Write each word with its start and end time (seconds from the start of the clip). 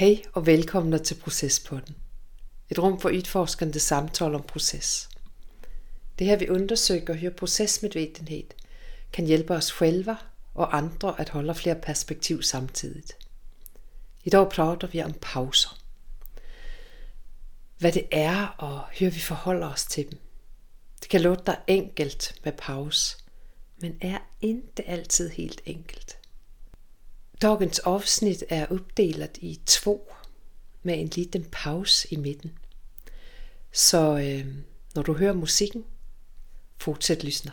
Hej 0.00 0.24
och 0.32 0.48
välkomna 0.48 0.98
till 0.98 1.16
Processpodden. 1.16 1.94
Ett 2.68 2.78
rum 2.78 2.98
för 2.98 3.10
utforskande 3.10 3.80
samtal 3.80 4.34
om 4.34 4.42
process. 4.42 5.08
Det 6.16 6.24
är 6.24 6.28
här 6.28 6.36
vi 6.36 6.48
undersöker 6.48 7.14
hur 7.14 7.30
processmedvetenhet 7.30 8.54
kan 9.10 9.26
hjälpa 9.26 9.56
oss 9.56 9.70
själva 9.70 10.16
och 10.52 10.74
andra 10.74 11.10
att 11.10 11.28
hålla 11.28 11.54
fler 11.54 11.74
perspektiv 11.74 12.40
samtidigt. 12.40 13.16
Idag 14.22 14.50
pratar 14.50 14.88
vi 14.92 15.04
om 15.04 15.14
pauser. 15.20 15.72
Vad 17.78 17.94
det 17.94 18.14
är 18.14 18.48
och 18.58 18.80
hur 18.90 19.10
vi 19.10 19.20
förhåller 19.20 19.72
oss 19.72 19.86
till 19.86 20.10
dem. 20.10 20.18
Det 21.00 21.08
kan 21.08 21.22
låta 21.22 21.56
enkelt 21.66 22.34
med 22.44 22.56
paus, 22.56 23.16
men 23.76 23.96
är 24.00 24.22
inte 24.38 24.84
alltid 24.92 25.32
helt 25.32 25.60
enkelt. 25.66 26.19
Dagens 27.42 27.78
avsnitt 27.78 28.42
är 28.48 28.72
uppdelat 28.72 29.38
i 29.38 29.54
två 29.54 30.00
med 30.82 30.98
en 31.00 31.06
liten 31.06 31.44
paus 31.50 32.06
i 32.10 32.16
mitten. 32.16 32.50
Så 33.72 34.18
øh, 34.18 34.46
när 34.94 35.02
du 35.02 35.14
hör 35.14 35.34
musiken, 35.34 35.84
fortsätt 36.78 37.22
lyssna. 37.22 37.52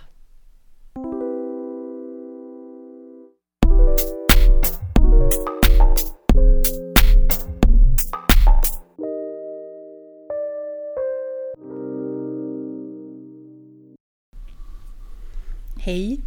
Hej, 15.80 16.20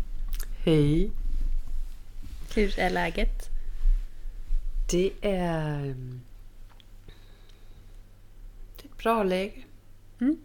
Hej. 0.65 1.11
hur 2.55 2.79
är 2.79 2.91
läget? 2.91 3.51
Det 4.91 5.13
är, 5.21 5.85
øhm, 5.85 6.21
det 8.77 8.85
är 8.85 8.91
ett 8.91 8.99
bra 8.99 9.23
läge. 9.23 9.63
Mm. 10.21 10.39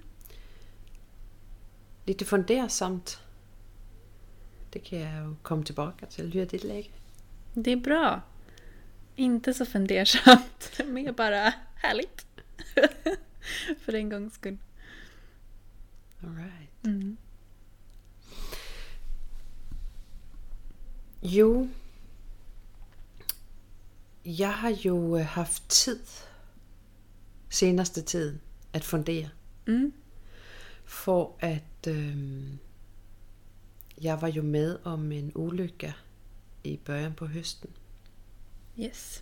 Lite 2.06 2.25
fundersamt. 2.25 3.19
Det 4.69 4.80
kan 4.80 5.00
jag 5.00 5.36
komma 5.42 5.64
tillbaka 5.64 6.06
till. 6.06 6.34
Hur 6.34 6.42
är 6.42 6.45
ditt 6.45 6.64
läge? 6.64 6.89
Det 7.53 7.72
är 7.72 7.75
bra. 7.75 8.22
Inte 9.16 9.53
så 9.53 9.66
fundersamt, 9.66 10.80
mer 10.86 11.12
bara 11.12 11.53
härligt. 11.75 12.25
För 13.81 13.94
en 13.94 14.09
gångs 14.09 14.34
skull. 14.34 14.58
All 16.23 16.36
right. 16.36 16.86
Mm. 16.86 17.17
Jo, 21.22 21.67
jag 24.26 24.52
har 24.52 24.70
ju 24.70 25.18
øh, 25.20 25.26
haft 25.26 25.70
tid 25.70 26.08
senaste 27.50 28.02
tiden 28.02 28.42
att 28.72 28.86
fundera. 28.86 29.30
Mm. 29.68 29.92
För 30.86 31.31
att 31.40 31.88
øhm, 31.88 32.58
jag 33.96 34.18
var 34.18 34.28
ju 34.28 34.42
med 34.42 34.78
om 34.84 35.12
en 35.12 35.31
olycka 35.36 35.94
i 36.64 36.80
början 36.86 37.16
på 37.16 37.28
hösten. 37.28 37.72
Yes. 38.78 39.22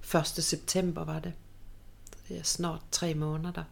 Första 0.00 0.42
september 0.42 1.04
var 1.04 1.20
det. 1.20 1.32
Det 2.28 2.38
är 2.38 2.42
snart 2.42 2.90
tre 2.90 3.14
månader. 3.14 3.64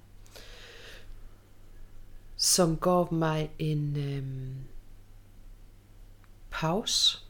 Som 2.37 2.77
gav 2.77 3.13
mig 3.13 3.51
en 3.59 3.97
øhm, 3.97 4.65
paus. 6.51 7.25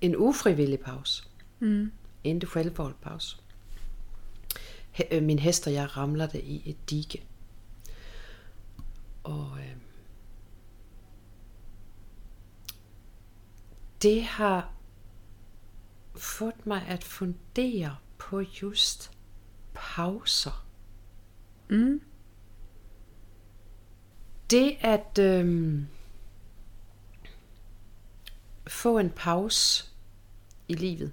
En 0.00 0.16
ofrivillig 0.16 0.80
paus. 0.80 1.28
Mm. 1.60 1.90
Inte 2.22 2.46
självvald 2.46 2.94
paus. 3.02 3.42
Øh, 5.10 5.22
Min 5.22 5.38
häst 5.38 5.66
och 5.66 5.72
jag 5.72 5.88
ramlade 5.96 6.40
i 6.40 6.70
ett 6.70 6.90
dike. 6.90 7.22
Och 9.22 9.58
øhm, 9.58 9.80
det 14.02 14.20
har 14.20 14.62
fått 16.14 16.66
mig 16.66 16.82
att 16.88 17.04
fundera 17.04 17.96
på 18.18 18.42
just 18.42 19.10
pauser. 19.72 20.52
Mm. 21.70 22.00
Det 24.50 24.76
att 24.82 25.18
øhm, 25.18 25.86
få 28.82 28.98
en 28.98 29.10
paus 29.10 29.90
i 30.66 30.74
livet. 30.74 31.12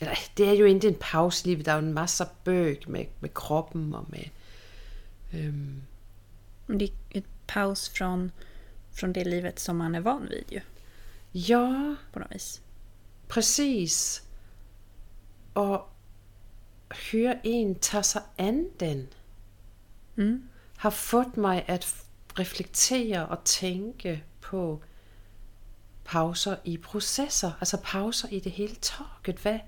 Eller, 0.00 0.18
det 0.34 0.44
är 0.44 0.54
ju 0.54 0.68
inte 0.68 0.88
en 0.88 0.94
paus 1.00 1.44
i 1.44 1.48
livet, 1.48 1.64
det 1.64 1.70
är 1.72 1.80
ju 1.80 1.86
en 1.86 1.94
massa 1.94 2.28
bög 2.44 2.88
med, 2.88 3.06
med 3.20 3.30
kroppen 3.34 3.94
och 3.94 4.10
med... 4.10 4.30
øhm, 5.32 5.82
Det 6.66 6.84
är 6.84 7.18
ett 7.18 7.46
paus 7.46 7.88
från, 7.88 8.32
från 8.92 9.12
det 9.12 9.24
livet 9.24 9.58
som 9.58 9.76
man 9.76 9.94
är 9.94 10.00
van 10.00 10.28
vid 10.30 10.44
ju, 10.48 10.60
ja, 11.32 11.94
på 12.12 12.18
något 12.18 12.32
vis. 12.32 12.60
precis. 13.28 14.22
Och 15.52 15.88
hur 17.10 17.40
en 17.42 17.74
tar 17.74 18.02
sig 18.02 18.22
an 18.38 18.70
den 18.78 19.08
Mm. 20.16 20.48
har 20.76 20.90
fått 20.90 21.36
mig 21.36 21.64
att 21.68 22.06
reflektera 22.34 23.26
och 23.26 23.44
tänka 23.44 24.18
på 24.40 24.82
pauser 26.08 26.56
i 26.64 26.76
processer. 26.76 27.52
Alltså 27.60 27.76
pauser 27.84 28.28
i 28.28 28.40
det 28.40 28.52
hela 28.52 28.74
taget. 28.82 29.36
Hvad 29.36 29.58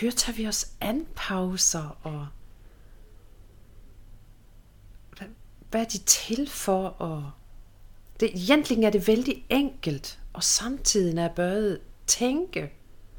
hur 0.00 0.10
tar 0.10 0.32
vi 0.32 0.48
oss 0.48 0.76
an 0.80 1.06
pauser 1.16 1.98
og 2.02 2.26
vad, 5.18 5.28
hvad 5.70 5.80
är 5.80 5.84
de 5.84 5.98
till 5.98 6.48
för? 6.48 6.88
Og 6.88 7.30
det, 8.20 8.30
egentligen 8.34 8.84
är 8.84 8.90
det 8.90 9.08
väldigt 9.08 9.44
enkelt 9.50 10.20
og 10.32 10.44
samtidigt 10.44 11.18
er 11.18 11.22
jag 11.22 11.34
började 11.34 11.80
tänka 12.06 12.68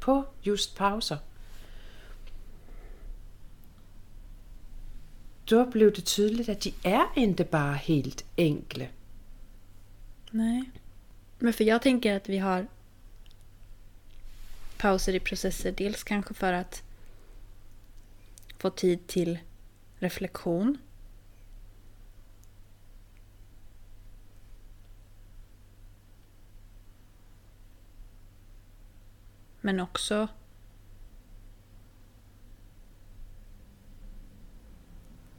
på 0.00 0.24
just 0.42 0.76
pauser 0.76 1.18
då 5.50 5.66
blev 5.66 5.92
det 5.92 6.06
tydligt 6.06 6.48
att 6.48 6.60
de 6.60 6.72
er 6.84 7.06
inte 7.16 7.44
bara 7.44 7.72
helt 7.72 8.24
enkla. 8.36 8.86
Nej. 10.34 10.70
Men 11.38 11.52
för 11.52 11.64
jag 11.64 11.82
tänker 11.82 12.16
att 12.16 12.28
vi 12.28 12.38
har 12.38 12.66
pauser 14.76 15.14
i 15.14 15.20
processer. 15.20 15.72
Dels 15.72 16.04
kanske 16.04 16.34
för 16.34 16.52
att 16.52 16.82
få 18.58 18.70
tid 18.70 19.06
till 19.06 19.38
reflektion. 19.98 20.78
Men 29.60 29.80
också 29.80 30.28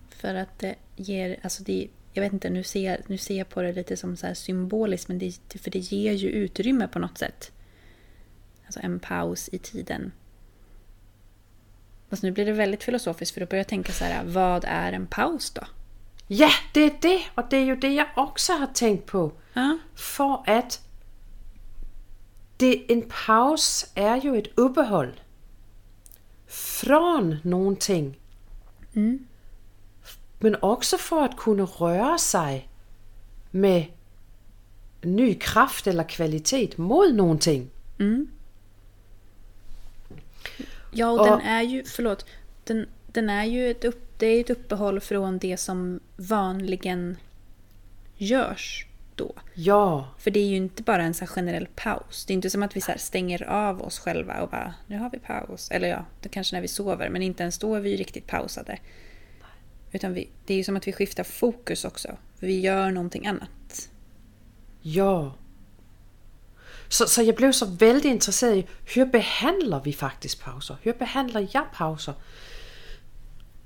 för 0.09 0.35
att 0.35 0.59
det 0.59 0.75
ger, 0.95 1.39
alltså 1.43 1.63
det, 1.63 1.87
jag 2.13 2.23
vet 2.23 2.33
inte, 2.33 2.49
nu 2.49 2.63
ser, 2.63 3.01
nu 3.07 3.17
ser 3.17 3.37
jag 3.37 3.49
på 3.49 3.61
det 3.61 3.73
lite 3.73 3.97
som 3.97 4.17
så 4.17 4.35
symboliskt, 4.35 5.07
men 5.07 5.19
det, 5.19 5.59
för 5.59 5.71
det 5.71 5.79
ger 5.79 6.13
ju 6.13 6.29
utrymme 6.29 6.87
på 6.87 6.99
något 6.99 7.17
sätt. 7.17 7.51
Alltså 8.65 8.79
en 8.83 8.99
paus 8.99 9.49
i 9.51 9.57
tiden. 9.57 10.11
Fast 12.09 12.23
nu 12.23 12.31
blir 12.31 12.45
det 12.45 12.51
väldigt 12.51 12.83
filosofiskt 12.83 13.33
för 13.33 13.41
då 13.41 13.47
börjar 13.47 13.59
jag 13.59 13.67
tänka 13.67 13.91
så 13.91 14.05
här, 14.05 14.23
vad 14.25 14.65
är 14.67 14.93
en 14.93 15.07
paus 15.07 15.51
då? 15.51 15.61
Ja, 16.27 16.49
det 16.73 16.81
är 16.81 16.93
det 17.01 17.23
och 17.35 17.43
det 17.49 17.57
är 17.57 17.65
ju 17.65 17.75
det 17.75 17.93
jag 17.93 18.07
också 18.15 18.53
har 18.53 18.67
tänkt 18.67 19.05
på. 19.05 19.31
Ja, 19.53 19.77
För 19.95 20.49
att 20.49 20.87
det, 22.57 22.91
en 22.93 23.01
paus 23.25 23.91
är 23.95 24.21
ju 24.21 24.37
ett 24.37 24.47
uppehåll 24.55 25.21
från 26.47 27.37
någonting. 27.43 28.19
Mm. 28.93 29.27
Men 30.43 30.55
också 30.61 30.97
för 30.97 31.21
att 31.25 31.37
kunna 31.37 31.63
röra 31.63 32.17
sig 32.17 32.69
med 33.51 33.85
ny 35.01 35.33
kraft 35.35 35.87
eller 35.87 36.03
kvalitet 36.03 36.77
mot 36.77 37.13
någonting. 37.13 37.69
Mm. 37.99 38.27
Ja, 40.91 41.09
och, 41.11 41.19
Och- 41.19 41.27
den 41.27 41.41
är 41.41 41.61
ju, 41.61 41.83
förlåt, 41.83 42.25
den, 42.63 42.87
den 43.07 43.29
är 43.29 43.45
ju 43.45 43.71
ett, 43.71 43.85
upp, 43.85 44.19
det 44.19 44.25
är 44.25 44.41
ett 44.41 44.49
uppehåll 44.49 44.99
från 44.99 45.37
det 45.37 45.57
som 45.57 45.99
vanligen 46.17 47.17
görs 48.17 48.85
då. 49.15 49.33
Ja, 49.53 50.07
För 50.17 50.31
det 50.31 50.39
är 50.39 50.47
ju 50.47 50.55
inte 50.55 50.83
bara 50.83 51.03
en 51.03 51.13
så 51.13 51.25
generell 51.25 51.67
paus. 51.75 52.25
Det 52.25 52.33
är 52.33 52.35
inte 52.35 52.49
som 52.49 52.63
att 52.63 52.75
vi 52.75 52.81
så 52.81 52.91
stänger 52.97 53.43
av 53.43 53.81
oss 53.81 53.99
själva 53.99 54.41
och 54.41 54.49
bara 54.49 54.73
nu 54.87 54.97
har 54.97 55.09
vi 55.09 55.19
paus. 55.19 55.71
Eller 55.71 55.87
ja, 55.87 56.05
det 56.21 56.29
kanske 56.29 56.55
när 56.55 56.61
vi 56.61 56.67
sover, 56.67 57.09
men 57.09 57.21
inte 57.21 57.43
ens 57.43 57.57
då 57.57 57.75
är 57.75 57.79
vi 57.79 57.97
riktigt 57.97 58.27
pausade. 58.27 58.79
Utan 59.93 60.13
vi, 60.13 60.29
det 60.45 60.53
är 60.53 60.57
ju 60.57 60.63
som 60.63 60.75
att 60.75 60.87
vi 60.87 60.93
skiftar 60.93 61.23
fokus 61.23 61.85
också. 61.85 62.17
Vi 62.39 62.59
gör 62.59 62.91
någonting 62.91 63.27
annat. 63.27 63.89
ja. 64.81 65.35
Så, 66.87 67.07
så 67.07 67.21
jag 67.21 67.35
blev 67.35 67.51
så 67.51 67.65
väldigt 67.65 68.05
intresserad 68.05 68.57
i 68.57 68.67
hur 68.95 69.05
behandlar 69.05 69.81
vi 69.83 69.93
faktiskt 69.93 70.39
pauser? 70.39 70.77
Hur 70.81 70.93
behandlar 70.93 71.47
jag 71.51 71.65
pauser? 71.73 72.13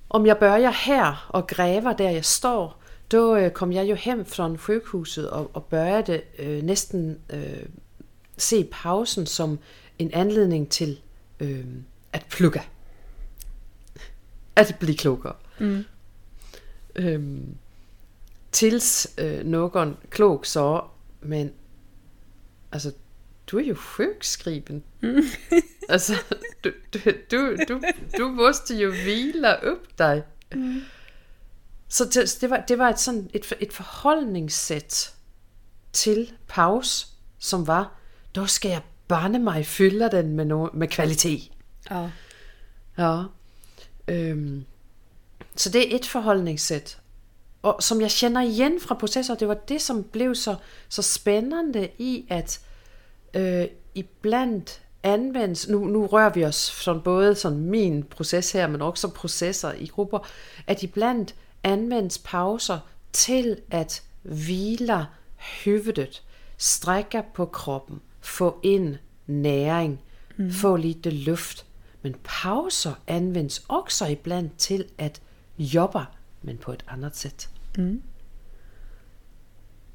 Om 0.07 0.25
jag 0.25 0.39
börjar 0.39 0.71
här 0.71 1.17
och 1.27 1.49
gräva 1.49 1.93
där 1.93 2.09
jag 2.09 2.25
står, 2.25 2.73
då 3.07 3.37
øh, 3.37 3.51
kom 3.51 3.73
jag 3.73 3.85
ju 3.85 3.95
hem 3.95 4.25
från 4.25 4.57
sjukhuset 4.57 5.25
och, 5.25 5.55
och 5.55 5.67
började 5.69 6.21
äh, 6.37 6.63
nästan 6.63 7.19
äh, 7.29 7.67
se 8.37 8.63
pausen 8.63 9.25
som 9.25 9.57
en 9.97 10.13
anledning 10.13 10.65
till 10.65 10.99
äh, 11.39 11.65
att 12.11 12.29
plugga. 12.29 12.63
Att 14.53 14.79
bli 14.79 14.93
klokare. 14.93 15.35
Mm. 15.59 15.83
Øhm, 16.97 17.57
tills 18.51 19.07
øh, 19.17 19.45
någon 19.45 19.97
klok 20.09 20.45
sa, 20.45 20.89
men 21.21 21.51
alltså 22.71 22.91
du 23.51 23.57
är 23.57 23.63
ju 23.63 23.75
sjukskriven. 23.75 24.83
Mm. 25.01 25.23
alltså 25.89 26.13
du, 26.63 26.73
du, 26.93 26.99
du, 27.29 27.55
du, 27.55 27.81
du 28.17 28.25
måste 28.25 28.73
ju 28.73 28.91
vila 28.91 29.55
upp 29.55 29.97
dig. 29.97 30.23
Mm. 30.49 30.81
Så 31.87 32.05
det, 32.41 32.47
var, 32.47 32.65
det 32.67 32.75
var 32.75 32.89
ett, 32.89 32.99
sådan, 32.99 33.29
ett, 33.33 33.53
ett 33.59 33.73
förhållningssätt 33.73 35.15
till 35.91 36.31
paus 36.47 37.15
som 37.37 37.65
var, 37.65 37.85
då 38.31 38.47
ska 38.47 38.69
jag 38.69 38.81
banne 39.07 39.39
mig 39.39 39.63
fylla 39.63 40.09
den 40.09 40.35
med, 40.35 40.47
no, 40.47 40.69
med 40.73 40.91
kvalitet. 40.91 41.51
Ja. 41.89 42.09
Ja. 42.95 43.25
Øhm, 44.07 44.65
så 45.59 45.69
det 45.69 45.93
är 45.93 45.95
ett 45.95 46.05
förhållningssätt. 46.05 46.97
Och 47.61 47.83
som 47.83 48.01
jag 48.01 48.11
känner 48.11 48.41
igen 48.41 48.79
från 48.79 48.97
processer, 48.97 49.35
det 49.39 49.45
var 49.45 49.59
det 49.67 49.79
som 49.79 50.03
blev 50.11 50.33
så, 50.33 50.55
så 50.87 51.03
spännande 51.03 51.89
i 51.97 52.25
att 52.29 52.65
øh, 53.33 53.65
ibland 53.93 54.69
används, 55.03 55.67
nu, 55.67 55.77
nu 55.77 55.97
rör 55.97 56.33
vi 56.33 56.45
oss 56.45 56.69
från 56.69 57.01
både 57.01 57.35
sådan 57.35 57.69
min 57.69 58.03
proces 58.03 58.53
här 58.53 58.67
men 58.67 58.81
också 58.81 59.09
processer 59.09 59.73
i 59.73 59.91
grupper, 59.95 60.25
att 60.67 60.83
ibland 60.83 61.33
används 61.63 62.17
pauser 62.17 62.79
till 63.11 63.59
att 63.71 64.01
vila 64.23 65.05
huvudet, 65.63 66.21
sträcka 66.57 67.23
på 67.33 67.45
kroppen, 67.45 67.99
få 68.21 68.59
in 68.63 68.97
näring, 69.25 69.97
få 70.61 70.77
lite 70.77 71.11
luft. 71.11 71.65
Men 72.01 72.15
pauser 72.23 72.93
används 73.07 73.61
också 73.67 74.07
ibland 74.07 74.57
till 74.57 74.87
att 74.97 75.21
jobba, 75.57 76.07
men 76.41 76.57
på 76.57 76.73
ett 76.73 76.83
annat 76.87 77.15
sätt. 77.15 77.47
Mm. 77.77 78.01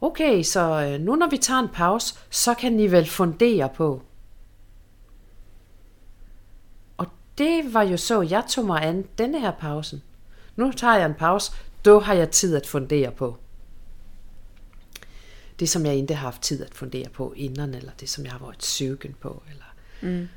Okej, 0.01 0.43
så 0.43 0.81
øh, 0.81 1.01
nu 1.01 1.17
när 1.17 1.31
vi 1.31 1.37
tar 1.37 1.59
en 1.59 1.69
paus, 1.69 2.19
så 2.31 2.55
kan 2.55 2.77
ni 2.77 2.89
väl 2.89 3.07
fundera 3.07 3.69
på. 3.69 4.03
Och 6.97 7.07
det 7.35 7.63
var 7.63 7.83
ju 7.83 7.97
så 7.99 8.25
jag 8.25 8.49
tog 8.49 8.67
mig 8.67 8.89
an 8.89 9.05
den 9.17 9.35
här 9.35 9.53
pausen. 9.53 10.01
Nu 10.55 10.73
tar 10.73 10.93
jag 10.93 11.05
en 11.05 11.15
paus, 11.15 11.51
då 11.85 12.01
har 12.01 12.15
jag 12.15 12.33
tid 12.33 12.57
att 12.57 12.67
fundera 12.67 13.11
på. 13.11 13.37
Det 15.57 15.67
som 15.67 15.87
jag 15.87 15.97
inte 15.97 16.15
haft 16.15 16.43
tid 16.43 16.63
att 16.63 16.75
fundera 16.75 17.11
på 17.11 17.37
innan 17.37 17.75
eller 17.75 17.93
det 17.99 18.07
som 18.07 18.25
jag 18.25 18.33
har 18.33 18.47
varit 18.47 18.63
sugen 18.63 19.15
på. 19.21 19.43
Eller. 19.51 19.73
Mm. 20.01 20.29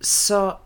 Så 0.00 0.58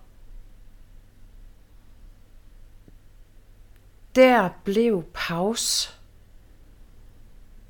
där 4.14 4.52
blev 4.64 5.02
paus 5.02 5.93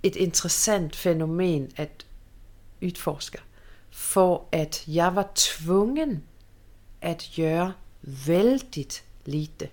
ett 0.02 0.16
intressant 0.16 0.96
fenomen 0.96 1.70
att 1.76 2.06
utforska. 2.80 3.40
För 3.90 4.42
att 4.52 4.88
jag 4.88 5.10
var 5.10 5.28
tvungen 5.34 6.22
att 7.00 7.38
göra 7.38 7.72
väldigt 8.00 9.02
lite. 9.24 9.68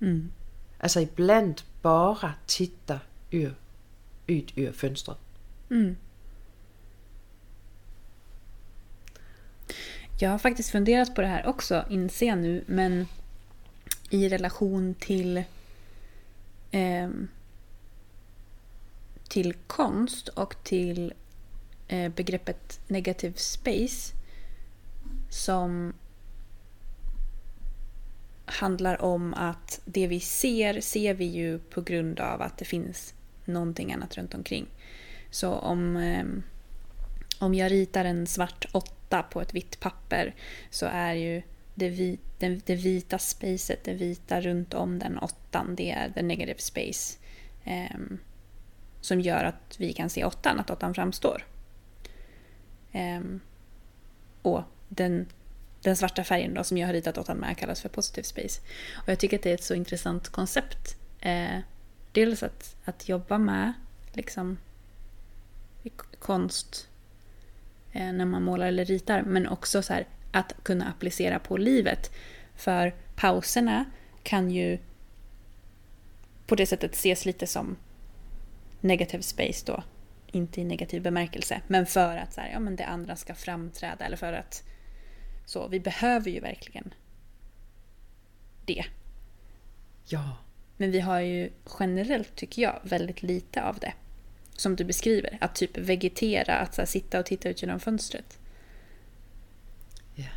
Mm. 0.00 0.32
Alltså 0.80 1.00
ibland 1.00 1.62
bara 1.82 2.34
titta 2.46 3.00
ur, 3.30 3.54
ut 4.26 4.52
ur 4.58 4.72
fönstret. 4.72 5.18
Mm. 5.70 5.96
Jag 10.20 10.30
har 10.30 10.38
faktiskt 10.38 10.70
funderat 10.70 11.14
på 11.14 11.20
det 11.20 11.26
här 11.26 11.46
också, 11.46 11.84
inser 11.90 12.26
jag 12.26 12.38
nu, 12.38 12.64
men 12.66 13.06
i 14.10 14.28
relation 14.28 14.94
till 14.94 15.44
eh, 16.74 17.08
till 19.28 19.54
konst 19.66 20.28
och 20.28 20.64
till 20.64 21.12
eh, 21.88 22.12
begreppet 22.12 22.80
negative 22.88 23.34
space 23.36 24.14
som 25.30 25.92
handlar 28.44 29.02
om 29.02 29.34
att 29.34 29.80
det 29.84 30.06
vi 30.06 30.20
ser, 30.20 30.80
ser 30.80 31.14
vi 31.14 31.24
ju 31.24 31.58
på 31.58 31.80
grund 31.80 32.20
av 32.20 32.42
att 32.42 32.58
det 32.58 32.64
finns 32.64 33.14
någonting 33.44 33.92
annat 33.92 34.16
runt 34.16 34.34
omkring. 34.34 34.66
Så 35.30 35.52
om, 35.52 35.96
eh, 35.96 36.24
om 37.38 37.54
jag 37.54 37.72
ritar 37.72 38.04
en 38.04 38.26
svart 38.26 38.66
åtta 38.72 39.22
på 39.22 39.40
ett 39.40 39.54
vitt 39.54 39.80
papper 39.80 40.34
så 40.70 40.86
är 40.86 41.14
ju 41.14 41.42
det, 41.74 41.88
vi, 41.88 42.18
det, 42.38 42.66
det 42.66 42.74
vita 42.74 43.18
spacet, 43.18 43.84
det 43.84 43.94
vita 43.94 44.40
runt 44.40 44.74
om 44.74 44.98
den 44.98 45.18
åttan, 45.18 45.74
det 45.74 45.90
är 45.90 46.10
the 46.10 46.22
negative 46.22 46.58
space. 46.58 47.18
Ehm, 47.64 48.18
som 49.00 49.20
gör 49.20 49.44
att 49.44 49.76
vi 49.78 49.92
kan 49.92 50.10
se 50.10 50.24
åttan, 50.24 50.60
att 50.60 50.70
åttan 50.70 50.94
framstår. 50.94 51.46
Ehm, 52.92 53.40
och 54.42 54.62
den, 54.88 55.26
den 55.82 55.96
svarta 55.96 56.24
färgen 56.24 56.54
då, 56.54 56.64
som 56.64 56.78
jag 56.78 56.88
har 56.88 56.94
ritat 56.94 57.18
åttan 57.18 57.36
med 57.36 57.58
kallas 57.58 57.80
för 57.80 57.88
positive 57.88 58.24
space. 58.24 58.60
Och 58.94 59.08
jag 59.08 59.18
tycker 59.18 59.36
att 59.36 59.42
det 59.42 59.50
är 59.50 59.54
ett 59.54 59.64
så 59.64 59.74
intressant 59.74 60.28
koncept. 60.28 60.96
Eh, 61.20 61.58
dels 62.12 62.42
att, 62.42 62.76
att 62.84 63.08
jobba 63.08 63.38
med 63.38 63.72
liksom, 64.12 64.58
konst 66.18 66.88
eh, 67.92 68.12
när 68.12 68.24
man 68.24 68.42
målar 68.42 68.66
eller 68.66 68.84
ritar, 68.84 69.22
men 69.22 69.48
också 69.48 69.82
så 69.82 69.92
här, 69.92 70.06
att 70.34 70.54
kunna 70.62 70.88
applicera 70.88 71.38
på 71.38 71.56
livet. 71.56 72.12
För 72.56 72.94
pauserna 73.14 73.84
kan 74.22 74.50
ju 74.50 74.78
på 76.46 76.54
det 76.54 76.66
sättet 76.66 76.94
ses 76.94 77.26
lite 77.26 77.46
som 77.46 77.76
negative 78.80 79.22
space 79.22 79.66
då. 79.66 79.82
Inte 80.26 80.60
i 80.60 80.64
negativ 80.64 81.02
bemärkelse, 81.02 81.60
men 81.66 81.86
för 81.86 82.16
att 82.16 82.32
så 82.32 82.40
här, 82.40 82.50
ja, 82.52 82.60
men 82.60 82.76
det 82.76 82.84
andra 82.84 83.16
ska 83.16 83.34
framträda 83.34 84.04
eller 84.04 84.16
för 84.16 84.32
att 84.32 84.62
så, 85.46 85.68
vi 85.68 85.80
behöver 85.80 86.30
ju 86.30 86.40
verkligen 86.40 86.94
det. 88.64 88.84
Ja. 90.04 90.36
Men 90.76 90.90
vi 90.90 91.00
har 91.00 91.20
ju 91.20 91.50
generellt, 91.80 92.36
tycker 92.36 92.62
jag, 92.62 92.80
väldigt 92.82 93.22
lite 93.22 93.62
av 93.62 93.78
det. 93.78 93.92
Som 94.56 94.76
du 94.76 94.84
beskriver, 94.84 95.38
att 95.40 95.54
typ 95.54 95.78
vegetera, 95.78 96.54
att 96.54 96.74
så 96.74 96.86
sitta 96.86 97.18
och 97.18 97.26
titta 97.26 97.48
ut 97.48 97.62
genom 97.62 97.80
fönstret. 97.80 98.38
Ja. 100.14 100.30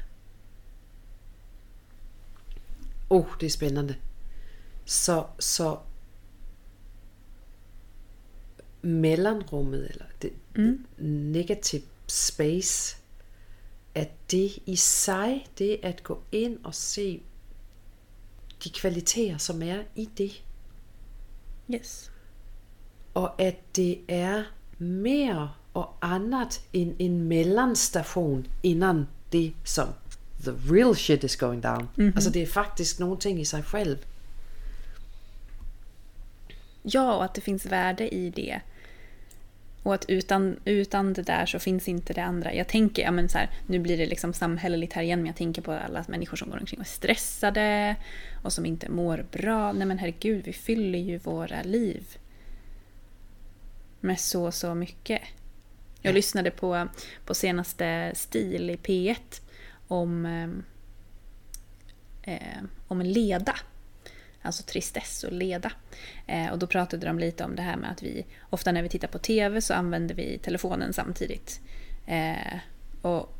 Oh, 3.09 3.25
det 3.39 3.45
är 3.45 3.49
spännande. 3.49 3.95
Så, 4.85 5.27
så 5.39 5.79
mellanrummet, 8.81 9.91
eller 9.91 10.11
det, 10.19 10.29
Mm. 10.55 10.85
negativ 11.31 11.83
space, 12.07 12.95
att 13.95 14.27
det 14.29 14.59
i 14.65 14.77
sig, 14.77 15.47
det 15.57 15.85
är 15.85 15.89
att 15.89 16.03
gå 16.03 16.17
in 16.31 16.57
och 16.57 16.75
se 16.75 17.19
de 18.63 18.69
kvaliteter 18.69 19.37
som 19.37 19.63
är 19.63 19.87
i 19.95 20.09
det. 20.15 20.31
Yes. 21.67 22.09
Och 23.13 23.41
att 23.41 23.55
det 23.71 23.99
är 24.07 24.47
mer 24.77 25.49
och 25.73 25.95
annat 25.99 26.67
än 26.71 26.95
en 26.99 27.27
mellanstation 27.27 28.47
innan 28.61 29.07
det 29.29 29.53
som 29.63 29.87
the 30.45 30.51
real 30.73 30.95
shit 30.95 31.23
is 31.23 31.35
going 31.35 31.61
down. 31.61 31.87
Alltså 32.15 32.29
det 32.29 32.41
är 32.41 32.45
faktiskt 32.45 32.99
någonting 32.99 33.39
i 33.39 33.45
sig 33.45 33.63
själv. 33.63 33.97
Ja, 36.83 37.15
och 37.15 37.23
att 37.23 37.33
det 37.33 37.41
finns 37.41 37.65
värde 37.65 38.15
i 38.15 38.29
det. 38.29 38.59
Och 39.83 39.93
att 39.93 40.05
utan, 40.07 40.59
utan 40.65 41.13
det 41.13 41.21
där 41.21 41.45
så 41.45 41.59
finns 41.59 41.87
inte 41.87 42.13
det 42.13 42.23
andra. 42.23 42.53
Jag 42.53 42.67
tänker, 42.67 43.03
ja 43.03 43.11
men 43.11 43.29
så 43.29 43.37
här, 43.37 43.49
nu 43.67 43.79
blir 43.79 43.97
det 43.97 44.05
liksom 44.05 44.33
samhälleligt 44.33 44.93
här 44.93 45.01
igen, 45.03 45.19
men 45.19 45.25
jag 45.27 45.35
tänker 45.35 45.61
på 45.61 45.71
alla 45.71 46.05
människor 46.07 46.37
som 46.37 46.49
går 46.49 46.59
omkring 46.59 46.79
och 46.79 46.85
är 46.85 46.89
stressade 46.89 47.95
och 48.43 48.53
som 48.53 48.65
inte 48.65 48.89
mår 48.89 49.25
bra. 49.31 49.71
Nej 49.71 49.87
men 49.87 49.97
herregud, 49.99 50.45
vi 50.45 50.53
fyller 50.53 50.99
ju 50.99 51.17
våra 51.17 51.63
liv 51.63 52.03
med 53.99 54.19
så, 54.19 54.51
så 54.51 54.75
mycket. 54.75 55.21
Jag 56.01 56.11
Ja. 56.11 56.15
lyssnade 56.15 56.51
på, 56.51 56.87
på 57.25 57.33
senaste 57.33 58.11
Stil 58.15 58.69
i 58.69 58.75
P1 58.75 59.41
om, 59.87 60.25
eh, 62.23 62.63
om 62.87 63.01
leda. 63.01 63.55
alltså 64.41 64.63
tristess 64.63 65.23
och 65.23 65.31
leda. 65.31 65.71
Eh, 66.27 66.51
och 66.51 66.59
då 66.59 66.67
pratade 66.67 67.07
de 67.07 67.19
lite 67.19 67.43
om 67.43 67.55
det 67.55 67.61
här 67.61 67.77
med 67.77 67.91
att 67.91 68.03
vi 68.03 68.25
ofta 68.49 68.71
när 68.71 68.83
vi 68.83 68.89
tittar 68.89 69.07
på 69.07 69.19
TV 69.19 69.61
så 69.61 69.73
använder 69.73 70.15
vi 70.15 70.37
telefonen 70.37 70.93
samtidigt. 70.93 71.61
Eh, 72.05 72.59
och, 73.01 73.37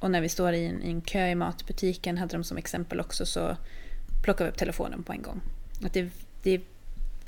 och 0.00 0.10
när 0.10 0.20
vi 0.20 0.28
står 0.28 0.52
i 0.52 0.66
en, 0.66 0.82
i 0.82 0.90
en 0.90 1.00
kö 1.00 1.26
i 1.26 1.34
matbutiken, 1.34 2.18
hade 2.18 2.36
de 2.36 2.44
som 2.44 2.56
exempel 2.56 3.00
också, 3.00 3.26
så 3.26 3.56
plockar 4.22 4.44
vi 4.44 4.50
upp 4.50 4.58
telefonen 4.58 5.02
på 5.02 5.12
en 5.12 5.22
gång. 5.22 5.40
Att 5.84 5.92
det, 5.92 6.10
det, 6.42 6.60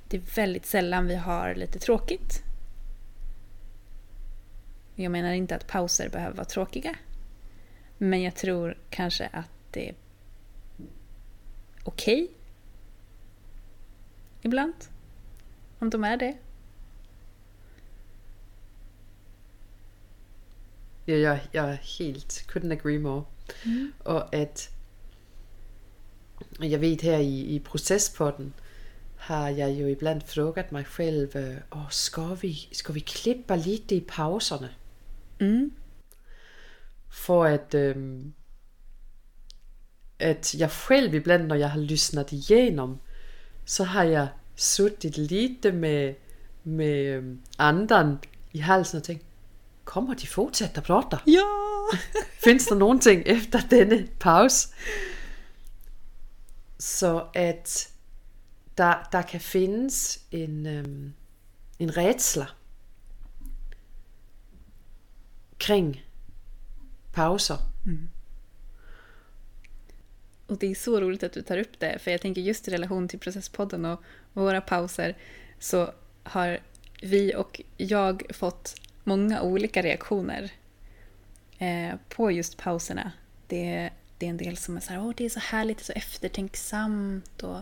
det 0.09 0.17
är 0.17 0.35
väldigt 0.35 0.67
sällan 0.67 1.07
vi 1.07 1.17
har 1.17 1.55
lite 1.55 1.79
tråkigt. 1.79 2.43
Jag 4.95 5.13
menar 5.13 5.33
inte 5.33 5.57
att 5.57 5.67
pauser 5.67 6.09
behöver 6.09 6.37
vara 6.37 6.45
tråkiga. 6.45 6.97
Men 8.03 8.23
jag 8.23 8.35
tror 8.35 8.79
kanske 8.91 9.27
att 9.33 9.51
det 9.71 9.89
är 9.89 9.95
okej. 11.85 12.23
Okay. 12.23 12.35
Ibland. 14.43 14.75
Om 15.79 15.91
de 15.91 16.05
är 16.05 16.17
det. 16.17 16.37
Ja, 21.05 21.15
jag, 21.15 21.39
jag 21.53 21.67
helt, 21.67 22.47
couldn't 22.49 22.73
agree 22.73 22.99
more. 22.99 23.25
Mm. 23.65 23.93
Och 23.99 24.35
att 24.35 24.69
jag 26.59 26.79
vet 26.79 27.03
här 27.03 27.19
i, 27.19 27.55
i 27.55 27.61
processpodden 27.61 28.53
har 29.19 29.51
jag 29.51 29.73
ju 29.73 29.91
ibland 29.91 30.23
frågat 30.23 30.71
mig 30.71 30.85
själv, 30.85 31.37
oh, 31.71 31.89
ska, 31.91 32.35
vi, 32.35 32.55
ska 32.55 32.93
vi 32.93 33.01
klippa 33.01 33.57
lite 33.57 33.95
i 33.95 34.01
pauserna? 34.01 34.69
Mm. 35.39 35.71
För 37.13 37.47
att, 37.47 37.75
ähm, 37.75 38.33
att 40.21 40.55
jag 40.55 40.73
själv 40.73 41.15
ibland 41.15 41.49
när 41.49 41.57
jag 41.57 41.69
har 41.69 41.79
lyssnat 41.79 42.33
igenom 42.33 43.01
så 43.65 43.85
har 43.85 44.05
jag 44.05 44.29
suttit 44.57 45.17
lite 45.17 45.73
med, 45.73 46.15
med 46.63 47.39
andan 47.57 48.19
i 48.51 48.59
halsen 48.59 49.01
och 49.01 49.05
tänkt, 49.05 49.27
kommer 49.85 50.15
de 50.15 50.27
fortsätta 50.27 50.81
prata? 50.81 51.21
Ja! 51.25 51.91
Finns 52.45 52.67
det 52.67 52.75
någonting 52.75 53.23
efter 53.27 53.63
denna 53.71 54.07
paus? 54.19 54.73
Så 56.79 57.19
att 57.19 57.93
der, 58.75 59.07
der 59.13 59.23
kan 59.23 59.41
finnas 59.41 60.19
en, 60.31 60.67
en 61.79 61.93
rädsla 61.93 62.49
kring 65.57 66.05
pauser. 67.13 67.59
Mm. 67.85 68.09
Och 70.47 70.59
det 70.59 70.67
är 70.67 70.75
så 70.75 71.01
roligt 71.01 71.23
att 71.23 71.33
du 71.33 71.43
tar 71.43 71.59
upp 71.59 71.79
det, 71.81 71.99
för 71.99 72.11
jag 72.11 72.21
tänker 72.21 72.41
just 72.41 72.69
i 72.69 72.71
relation 72.71 73.09
till 73.09 73.19
Processpodden 73.19 73.85
och 73.85 74.03
våra 74.33 74.61
pauser 74.61 75.17
så 75.59 75.93
har 76.23 76.59
vi 77.03 77.35
och 77.35 77.61
jag 77.77 78.23
fått 78.35 78.75
många 79.05 79.43
olika 79.43 79.83
reaktioner 79.83 80.51
eh, 81.59 81.95
på 82.09 82.31
just 82.31 82.57
pauserna. 82.57 83.13
Det, 83.47 83.91
det 84.19 84.27
är 84.27 84.31
en 84.31 84.37
del 84.37 84.57
som 84.57 84.77
är 84.77 84.81
så 84.81 84.93
här, 84.93 85.01
åh 85.01 85.13
det 85.17 85.25
är 85.25 85.31
så 85.31 85.41
härligt, 85.41 85.79
det 85.79 85.83
är 85.83 85.85
så 85.85 85.93
eftertänksamt 85.93 87.43
och 87.43 87.61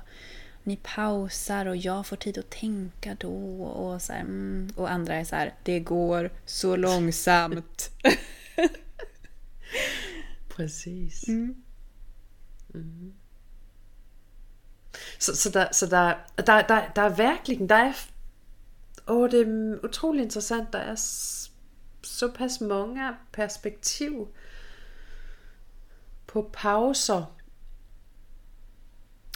ni 0.63 0.79
pausar 0.83 1.67
och 1.67 1.77
jag 1.77 2.07
får 2.07 2.17
tid 2.17 2.39
att 2.39 2.51
tänka 2.51 3.17
då. 3.21 3.63
Och, 3.63 4.03
så 4.03 4.13
här, 4.13 4.21
mm. 4.21 4.73
och 4.77 4.91
andra 4.91 5.15
är 5.15 5.25
så 5.25 5.37
här, 5.37 5.55
det 5.63 5.81
går 5.81 6.31
så 6.47 6.77
långsamt. 6.77 7.91
Precis. 10.49 11.29
Mm. 11.29 11.63
Mm. 12.75 13.15
Så, 15.19 15.37
så, 15.37 15.51
där, 15.51 15.69
så 15.73 15.87
där, 15.87 16.27
där, 16.37 16.69
där, 16.69 16.93
där 16.95 17.03
är 17.03 17.11
verkligen, 17.11 17.67
där 17.67 17.85
är, 17.85 17.97
åh, 19.07 19.31
det 19.31 19.39
är 19.39 19.85
otroligt 19.85 20.23
intressant, 20.23 20.73
där 20.73 20.79
är 20.79 20.97
så 22.03 22.29
pass 22.29 22.61
många 22.61 23.17
perspektiv 23.33 24.27
på 26.27 26.43
pauser 26.43 27.25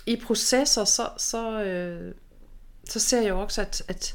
i 0.04 0.16
processer 0.16 0.84
så, 0.84 1.08
så, 1.16 1.60
øh, 1.60 2.14
så 2.84 3.00
ser 3.00 3.22
jag 3.22 3.42
också 3.42 3.62
att, 3.62 3.90
att 3.90 4.14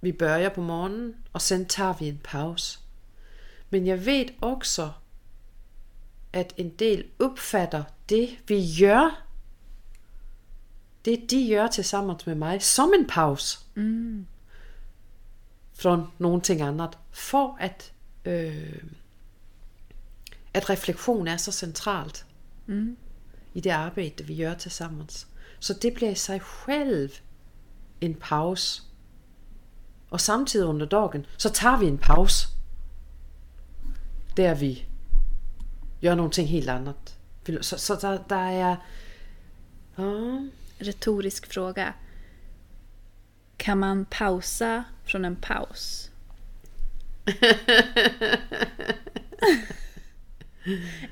vi 0.00 0.12
börjar 0.12 0.50
på 0.50 0.60
morgonen 0.60 1.16
och 1.32 1.42
sen 1.42 1.64
tar 1.64 1.96
vi 2.00 2.08
en 2.08 2.18
paus. 2.18 2.78
Men 3.68 3.86
jag 3.86 3.96
vet 3.96 4.28
också 4.40 4.94
att 6.32 6.58
en 6.58 6.76
del 6.76 7.06
uppfattar 7.16 7.84
det 8.06 8.36
vi 8.46 8.58
gör, 8.58 9.10
det 11.02 11.16
de 11.16 11.36
gör 11.36 11.68
tillsammans 11.68 12.26
med 12.26 12.36
mig, 12.36 12.60
som 12.60 12.92
en 12.92 13.06
paus. 13.06 13.66
Mm. 13.76 14.26
Från 15.74 16.10
någonting 16.16 16.60
annat. 16.60 16.98
För 17.12 17.56
att, 17.60 17.92
øh, 18.24 18.84
att 20.54 20.70
reflektion 20.70 21.28
är 21.28 21.36
så 21.36 21.52
centralt. 21.52 22.24
Mm 22.68 22.96
i 23.58 23.60
det 23.60 23.70
arbete 23.70 24.24
vi 24.24 24.34
gör 24.34 24.54
tillsammans. 24.54 25.26
Så 25.58 25.72
det 25.72 25.90
blir 25.90 26.10
i 26.10 26.14
sig 26.14 26.40
själv 26.40 27.08
en 28.00 28.14
paus. 28.14 28.82
Och 30.08 30.20
samtidigt 30.20 30.66
under 30.66 30.86
dagen 30.86 31.26
så 31.36 31.48
tar 31.48 31.78
vi 31.78 31.88
en 31.88 31.98
paus. 31.98 32.44
Där 34.38 34.54
vi 34.54 34.84
gör 36.00 36.16
någonting 36.16 36.46
helt 36.46 36.68
annat. 36.68 37.18
Så, 37.60 37.78
så 37.78 37.94
där, 37.94 38.20
där 38.28 38.52
är... 38.52 38.76
Ja. 39.96 40.46
Retorisk 40.78 41.46
fråga. 41.46 41.94
Kan 43.56 43.78
man 43.78 44.04
pausa 44.04 44.84
från 45.04 45.24
en 45.24 45.36
paus? 45.36 46.10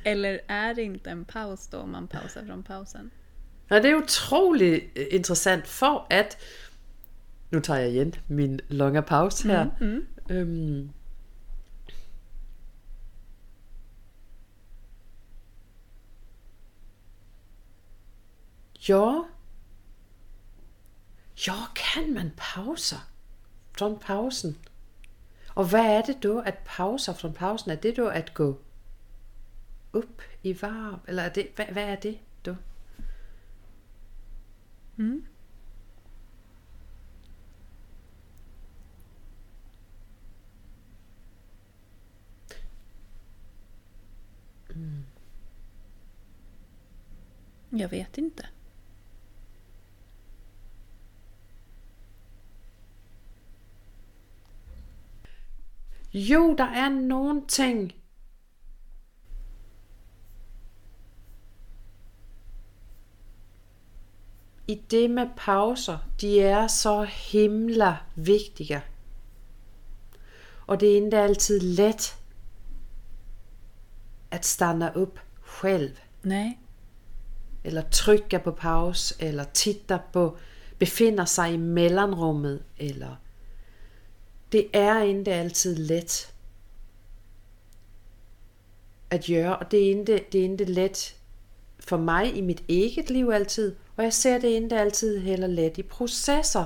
Eller 0.05 0.41
är 0.47 0.75
det 0.75 0.83
inte 0.83 1.11
en 1.11 1.25
paus 1.25 1.69
då 1.69 1.79
om 1.79 1.93
man 1.93 2.09
pausar 2.09 2.45
från 2.45 2.63
pausen? 2.63 3.11
Ja, 3.69 3.81
det 3.81 3.89
är 3.89 3.95
otroligt 3.95 4.97
intressant 4.97 5.69
för 5.69 6.07
att 6.11 6.37
nu 7.51 7.61
tar 7.61 7.77
jag 7.77 7.89
igen 7.89 8.13
min 8.27 8.61
långa 8.69 9.03
paus 9.03 9.45
här. 9.45 9.71
Mm, 9.81 10.07
mm. 10.29 10.43
Um, 10.43 10.93
ja, 18.89 19.29
ja, 21.35 21.67
kan 21.75 22.15
man 22.15 22.31
pausa 22.37 23.01
från 23.73 23.99
pausen? 23.99 24.55
Och 25.49 25.71
vad 25.71 25.81
är 25.81 26.03
det 26.07 26.21
då 26.21 26.41
att 26.41 26.65
pausa 26.65 27.15
från 27.15 27.35
pausen? 27.35 27.73
Är 27.73 27.77
det 27.83 27.93
då 27.93 28.09
att 28.09 28.35
gå 28.35 28.59
upp 29.91 30.23
i 30.43 30.53
varv? 30.53 30.99
Eller 31.07 31.25
är 31.25 31.31
det, 31.35 31.49
vad, 31.59 31.67
vad 31.69 31.85
är 31.85 31.99
det 32.03 32.19
då? 32.43 32.57
Mm. 34.99 35.27
Mm. 44.75 45.05
Jag 47.71 47.89
vet 47.89 48.19
inte. 48.19 48.47
Jo, 56.19 56.55
der 56.59 56.65
er 56.65 56.89
någonting 56.89 57.93
i 64.67 64.83
det 64.91 65.11
med 65.11 65.29
pauser, 65.37 65.99
de 66.21 66.41
är 66.41 66.69
så 66.69 67.05
himla 67.05 67.97
viktiga. 68.15 68.83
Och 70.67 70.79
det 70.79 70.87
är 70.87 70.97
inte 70.97 71.25
alltid 71.25 71.63
lätt 71.63 72.15
att 74.31 74.45
stanna 74.45 74.91
upp 74.91 75.19
själv. 75.41 76.01
Nej. 76.23 76.59
Eller 77.65 77.83
trycka 77.83 78.39
på 78.39 78.53
paus, 78.53 79.15
eller 79.19 79.45
titta 79.45 79.99
på, 79.99 80.39
befinna 80.79 81.27
sig 81.27 81.55
i 81.55 81.59
mellanrummet, 81.59 82.61
eller... 82.77 83.17
Det 84.57 84.77
är 84.77 85.05
inte 85.05 85.41
alltid 85.41 85.79
lätt 85.79 86.33
att 89.11 89.29
göra, 89.29 89.57
och 89.57 89.65
det 89.71 89.77
är 89.77 89.91
inte, 89.93 90.21
det 90.31 90.39
är 90.39 90.45
inte 90.45 90.65
lätt 90.65 90.99
för 91.79 91.99
mig 91.99 92.39
i 92.39 92.43
mitt 92.43 92.69
eget 92.69 93.11
liv 93.11 93.31
alltid, 93.31 93.77
och 93.97 94.05
jag 94.05 94.13
ser 94.13 94.41
det 94.41 94.51
inte 94.51 94.83
alltid 94.83 95.23
heller 95.23 95.49
lätt 95.49 95.79
i 95.79 95.83
processer. 95.83 96.65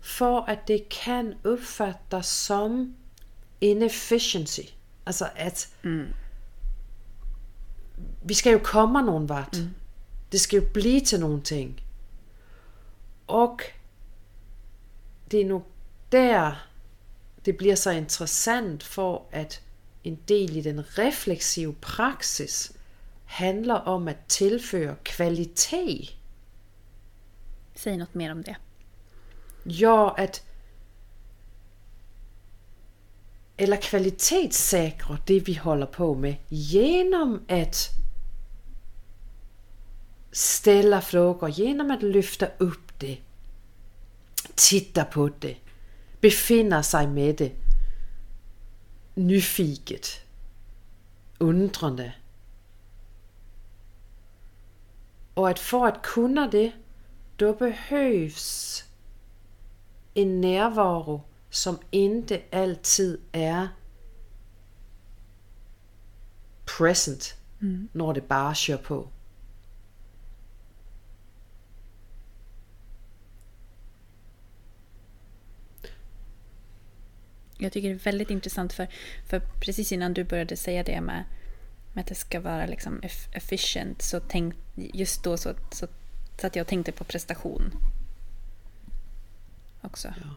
För 0.00 0.50
att 0.50 0.66
det 0.66 0.88
kan 0.88 1.34
uppfattas 1.42 2.30
som 2.30 2.96
inefficiency. 3.60 4.66
Alltså 5.04 5.24
att 5.24 5.74
mm. 5.84 6.06
vi 8.24 8.34
ska 8.34 8.50
ju 8.50 8.58
komma 8.58 9.02
någon 9.02 9.26
vart. 9.26 9.54
Mm. 9.54 9.74
Det 10.30 10.38
ska 10.38 10.56
ju 10.56 10.72
bli 10.72 11.00
till 11.00 11.20
någonting. 11.20 11.82
Och 13.26 13.62
det 15.28 15.38
är 15.38 15.44
nog 15.44 15.62
där 16.10 16.71
det 17.42 17.52
blir 17.52 17.76
så 17.76 17.92
intressant 17.92 18.82
för 18.82 19.22
att 19.32 19.60
en 20.02 20.18
del 20.26 20.56
i 20.56 20.62
den 20.62 20.82
reflexiva 20.82 21.74
praxis 21.80 22.72
handlar 23.26 23.88
om 23.88 24.08
att 24.08 24.28
tillföra 24.28 24.96
kvalitet. 25.02 26.08
Säg 27.74 27.96
något 27.96 28.14
mer 28.14 28.32
om 28.32 28.42
det. 28.42 28.56
Ja, 29.64 30.16
att 30.18 30.42
eller 33.56 33.76
kvalitetssäkra 33.76 35.18
det 35.26 35.40
vi 35.40 35.54
håller 35.54 35.86
på 35.86 36.14
med 36.14 36.36
genom 36.48 37.40
att 37.48 37.88
ställa 40.32 41.00
frågor, 41.00 41.48
genom 41.48 41.90
att 41.90 42.02
lyfta 42.02 42.46
upp 42.58 42.98
det, 42.98 43.18
titta 44.54 45.04
på 45.04 45.30
det, 45.38 45.56
befinna 46.22 46.82
sig 46.82 47.06
med 47.06 47.36
det, 47.36 47.52
nyfiket, 49.14 50.06
undrande. 51.38 52.12
Och 55.34 55.48
att 55.48 55.58
för 55.58 55.86
att 55.86 56.02
kunna 56.02 56.48
det, 56.48 56.72
då 57.36 57.52
behövs 57.52 58.84
en 60.14 60.40
närvaro 60.40 61.22
som 61.50 61.78
inte 61.90 62.42
alltid 62.52 63.20
är 63.32 63.68
present 66.78 67.34
mm. 67.60 67.88
när 67.92 68.14
det 68.14 68.28
bara 68.28 68.54
kör 68.54 68.76
på. 68.76 69.08
Jag 77.62 77.72
tycker 77.72 77.88
det 77.88 77.94
är 77.94 77.98
väldigt 77.98 78.30
intressant 78.30 78.72
för, 78.72 78.88
för 79.26 79.40
precis 79.40 79.92
innan 79.92 80.14
du 80.14 80.24
började 80.24 80.56
säga 80.56 80.82
det 80.82 81.00
med, 81.00 81.24
med 81.92 82.02
att 82.02 82.08
det 82.08 82.14
ska 82.14 82.40
vara 82.40 82.66
liksom 82.66 83.02
efficient 83.32 84.02
så 84.02 84.20
tänk, 84.20 84.54
just 84.74 85.24
då 85.24 85.36
så, 85.36 85.54
så, 85.70 85.88
så 86.40 86.46
att 86.46 86.56
jag 86.56 86.66
tänkte 86.66 86.92
på 86.92 87.04
prestation 87.04 87.74
också. 89.80 90.08
Ja. 90.08 90.36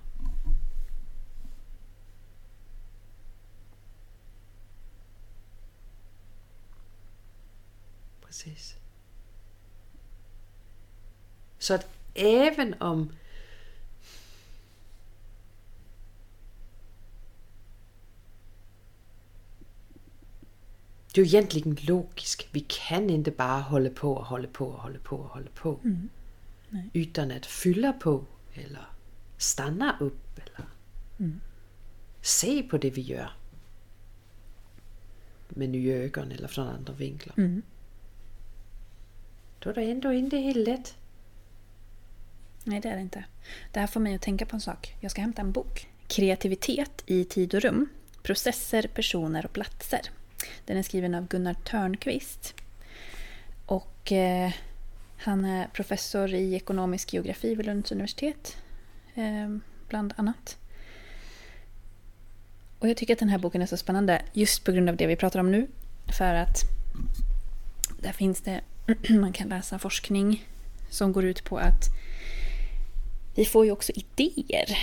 Precis. 8.25 8.75
Så 11.59 11.73
att 11.73 11.87
även 12.13 12.81
om 12.81 13.11
det 21.15 21.21
är 21.21 21.25
ju 21.25 21.29
egentligen 21.29 21.77
logiskt. 21.81 22.47
Vi 22.51 22.59
kan 22.59 23.09
inte 23.09 23.31
bara 23.31 23.59
hålla 23.59 23.89
på 23.89 24.13
och 24.13 24.25
hålla 24.25 24.47
på 24.47 24.65
och 24.65 24.81
hålla 24.81 24.99
på 24.99 25.15
och 25.15 25.29
hålla 25.29 25.49
på. 25.55 25.79
Mm. 25.83 26.09
Utan 26.93 27.31
att 27.31 27.45
fylla 27.45 27.93
på 27.93 28.25
eller 28.53 28.85
stanna 29.37 29.97
upp 29.99 30.39
eller 30.39 30.67
mm. 31.19 31.41
se 32.21 32.63
på 32.63 32.77
det 32.77 32.89
vi 32.89 33.01
gör. 33.01 33.29
Med 35.49 35.69
nya 35.69 35.95
ögon 35.95 36.31
eller 36.31 36.47
från 36.47 36.67
andra 36.67 36.93
vinklar. 36.93 37.35
Mm. 37.37 37.61
Då 39.59 39.69
är 39.69 39.73
det 39.73 39.83
ändå 39.83 40.13
inte 40.13 40.37
helt 40.37 40.67
lätt. 40.67 40.95
Nej, 42.63 42.79
det 42.79 42.89
är 42.89 42.95
det 42.95 43.01
inte. 43.01 43.25
Det 43.73 43.79
här 43.79 43.87
får 43.87 43.99
mig 43.99 44.15
att 44.15 44.21
tänka 44.21 44.45
på 44.45 44.55
en 44.55 44.61
sak. 44.61 44.95
Jag 44.99 45.11
ska 45.11 45.21
hämta 45.21 45.41
en 45.41 45.51
bok. 45.51 45.87
Kreativitet 46.07 47.03
i 47.05 47.23
tid 47.23 47.55
och 47.55 47.61
rum. 47.61 47.89
Processer, 48.23 48.87
personer 48.93 49.45
och 49.45 49.53
platser. 49.53 50.01
Den 50.65 50.77
är 50.77 50.83
skriven 50.83 51.15
av 51.15 51.27
Gunnar 51.27 51.53
Törnqvist. 51.53 52.53
Och 53.65 54.11
eh, 54.11 54.51
han 55.17 55.45
är 55.45 55.67
professor 55.67 56.33
i 56.33 56.55
ekonomisk 56.55 57.13
geografi 57.13 57.55
vid 57.55 57.65
Lunds 57.65 57.91
universitet. 57.91 58.57
Eh, 59.15 59.57
bland 59.89 60.13
annat. 60.17 60.57
Och 62.79 62.89
jag 62.89 62.97
tycker 62.97 63.13
att 63.13 63.19
den 63.19 63.29
här 63.29 63.37
boken 63.37 63.61
är 63.61 63.65
så 63.65 63.77
spännande 63.77 64.21
just 64.33 64.63
på 64.63 64.71
grund 64.71 64.89
av 64.89 64.95
det 64.95 65.07
vi 65.07 65.15
pratar 65.15 65.39
om 65.39 65.51
nu. 65.51 65.67
För 66.17 66.33
att 66.33 66.61
där 68.01 68.11
finns 68.11 68.41
det 68.41 68.61
man 69.09 69.33
kan 69.33 69.49
läsa 69.49 69.79
forskning 69.79 70.47
som 70.89 71.13
går 71.13 71.25
ut 71.25 71.43
på 71.43 71.57
att 71.57 71.83
vi 73.35 73.45
får 73.45 73.65
ju 73.65 73.71
också 73.71 73.91
idéer 73.95 74.77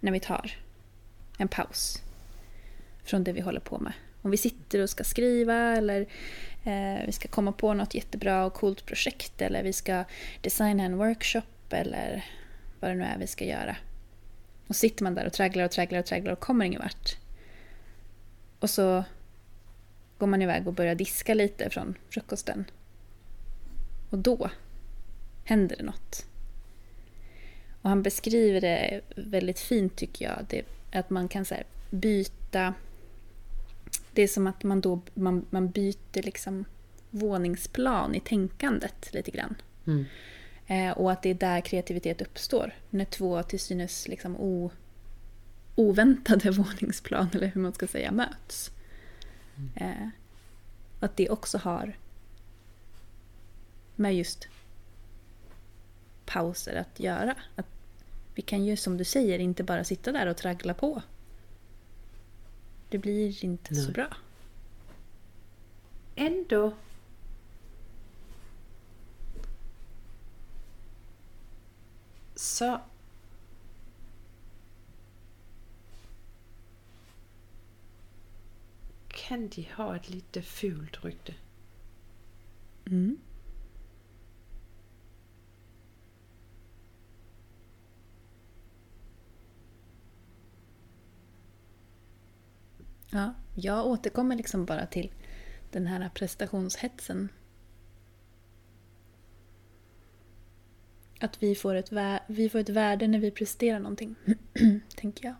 när 0.00 0.12
vi 0.12 0.20
tar 0.20 0.58
en 1.38 1.48
paus 1.48 2.02
från 3.06 3.24
det 3.24 3.32
vi 3.32 3.40
håller 3.40 3.60
på 3.60 3.78
med. 3.78 3.92
Om 4.22 4.30
vi 4.30 4.36
sitter 4.36 4.82
och 4.82 4.90
ska 4.90 5.04
skriva 5.04 5.76
eller 5.76 6.00
eh, 6.64 7.06
vi 7.06 7.12
ska 7.12 7.28
komma 7.28 7.52
på 7.52 7.74
något 7.74 7.94
jättebra 7.94 8.44
och 8.44 8.54
coolt 8.54 8.86
projekt 8.86 9.42
eller 9.42 9.62
vi 9.62 9.72
ska 9.72 10.04
designa 10.40 10.82
en 10.82 10.96
workshop 10.96 11.42
eller 11.70 12.24
vad 12.80 12.90
det 12.90 12.94
nu 12.94 13.04
är 13.04 13.18
vi 13.18 13.26
ska 13.26 13.44
göra. 13.44 13.76
Och 14.66 14.76
sitter 14.76 15.04
man 15.04 15.14
där 15.14 15.26
och 15.26 15.32
tragglar 15.32 15.64
och 15.64 15.70
tragglar 15.70 15.98
och 15.98 16.06
tragglar 16.06 16.32
och 16.32 16.40
kommer 16.40 16.64
ingen 16.64 16.80
vart. 16.80 17.16
Och 18.60 18.70
så 18.70 19.04
går 20.18 20.26
man 20.26 20.42
iväg 20.42 20.66
och 20.66 20.74
börjar 20.74 20.94
diska 20.94 21.34
lite 21.34 21.70
från 21.70 21.94
frukosten. 22.10 22.64
Och 24.10 24.18
då 24.18 24.50
händer 25.44 25.76
det 25.76 25.82
något. 25.82 26.26
Och 27.82 27.88
han 27.88 28.02
beskriver 28.02 28.60
det 28.60 29.00
väldigt 29.16 29.60
fint 29.60 29.96
tycker 29.96 30.24
jag. 30.24 30.46
Det, 30.48 30.62
att 30.98 31.10
man 31.10 31.28
kan 31.28 31.44
så 31.44 31.54
byta... 31.90 32.74
Det 34.12 34.22
är 34.22 34.28
som 34.28 34.46
att 34.46 34.64
man 34.64 34.80
då 34.80 35.00
man, 35.14 35.46
man 35.50 35.70
byter 35.70 36.22
liksom 36.22 36.64
våningsplan 37.10 38.14
i 38.14 38.20
tänkandet 38.20 39.14
lite 39.14 39.30
grann. 39.30 39.54
Mm. 39.86 40.04
Eh, 40.66 40.98
och 40.98 41.12
att 41.12 41.22
det 41.22 41.30
är 41.30 41.34
där 41.34 41.60
kreativitet 41.60 42.22
uppstår. 42.22 42.74
När 42.90 43.04
två 43.04 43.42
till 43.42 43.60
synes 43.60 44.08
liksom 44.08 44.36
o, 44.36 44.70
oväntade 45.74 46.50
våningsplan, 46.50 47.28
eller 47.32 47.46
hur 47.46 47.60
man 47.60 47.72
ska 47.72 47.86
säga, 47.86 48.12
möts. 48.12 48.70
Eh, 49.76 50.08
att 51.00 51.16
det 51.16 51.30
också 51.30 51.58
har 51.58 51.96
med 53.96 54.16
just 54.16 54.48
pauser 56.24 56.74
att 56.74 57.00
göra. 57.00 57.34
Att 57.56 57.66
vi 58.34 58.42
kan 58.42 58.64
ju 58.64 58.76
som 58.76 58.96
du 58.96 59.04
säger 59.04 59.38
inte 59.38 59.62
bara 59.62 59.84
sitta 59.84 60.12
där 60.12 60.26
och 60.26 60.36
traggla 60.36 60.74
på. 60.74 61.02
Det 62.88 62.98
blir 62.98 63.44
inte 63.44 63.74
Nej. 63.74 63.82
så 63.82 63.92
bra. 63.92 64.08
Ändå 66.14 66.74
så 72.34 72.80
kan 79.08 79.48
de 79.48 79.62
ha 79.76 79.96
ett 79.96 80.10
lite 80.10 80.42
fult 80.42 81.04
rykte. 81.04 81.34
Mm. 82.86 83.18
Ja, 93.10 93.34
jag 93.54 93.86
återkommer 93.86 94.36
liksom 94.36 94.64
bara 94.64 94.86
till 94.86 95.12
den 95.70 95.86
här 95.86 96.10
prestationshetsen. 96.14 97.28
Att 101.20 101.42
vi 101.42 101.54
får 101.54 101.74
ett, 101.74 101.90
vi 102.26 102.48
får 102.48 102.58
ett 102.58 102.68
värde 102.68 103.06
när 103.08 103.18
vi 103.18 103.30
presterar 103.30 103.78
någonting, 103.78 104.14
tänker 104.96 105.24
jag. 105.24 105.34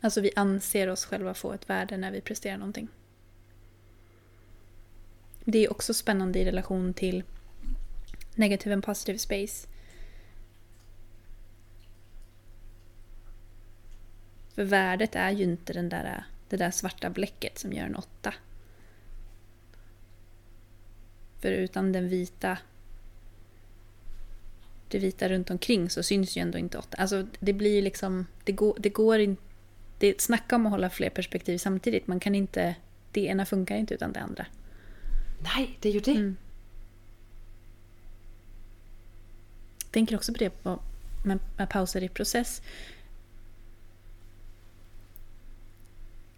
Alltså 0.00 0.20
vi 0.20 0.30
anser 0.36 0.88
oss 0.88 1.04
själva 1.04 1.34
få 1.34 1.52
ett 1.52 1.70
värde 1.70 1.96
när 1.96 2.10
vi 2.10 2.20
presterar 2.20 2.58
någonting. 2.58 2.88
Det 5.44 5.58
är 5.58 5.70
också 5.70 5.94
spännande 5.94 6.38
i 6.38 6.44
relation 6.44 6.94
till 6.94 7.22
negative 8.34 8.74
and 8.74 8.84
positive 8.84 9.18
space. 9.18 9.68
För 14.54 14.64
värdet 14.64 15.14
är 15.14 15.30
ju 15.30 15.44
inte 15.44 15.72
den 15.72 15.88
där, 15.88 16.24
det 16.48 16.56
där 16.56 16.70
svarta 16.70 17.10
bläcket 17.10 17.58
som 17.58 17.72
gör 17.72 17.84
en 17.84 17.96
åtta. 17.96 18.34
För 21.40 21.52
utan 21.52 21.92
den 21.92 22.08
vita 22.08 22.58
det 24.88 24.98
vita 24.98 25.28
runt 25.28 25.50
omkring 25.50 25.90
så 25.90 26.02
syns 26.02 26.36
ju 26.36 26.40
ändå 26.40 26.58
inte 26.58 26.78
åtta. 26.78 26.96
Alltså 26.96 27.26
det 27.40 27.52
blir 27.52 27.82
liksom, 27.82 28.26
det 28.44 28.52
går, 28.52 28.76
det 28.78 28.88
går 28.88 29.18
inte 29.18 29.42
det 30.02 30.20
snacka 30.20 30.56
om 30.56 30.66
att 30.66 30.72
hålla 30.72 30.90
fler 30.90 31.10
perspektiv 31.10 31.58
samtidigt. 31.58 32.06
Man 32.06 32.20
kan 32.20 32.34
inte, 32.34 32.74
det 33.12 33.20
ena 33.20 33.46
funkar 33.46 33.76
inte 33.76 33.94
utan 33.94 34.12
det 34.12 34.20
andra. 34.20 34.46
Nej, 35.38 35.78
det 35.80 35.88
är 35.88 35.92
ju 35.92 36.00
det. 36.00 36.10
Mm. 36.10 36.36
Tänker 39.90 40.16
också 40.16 40.32
på 40.32 40.38
det 40.38 40.50
på, 40.50 40.82
med, 41.24 41.38
med 41.56 41.68
pauser 41.70 42.02
i 42.02 42.08
process. 42.08 42.62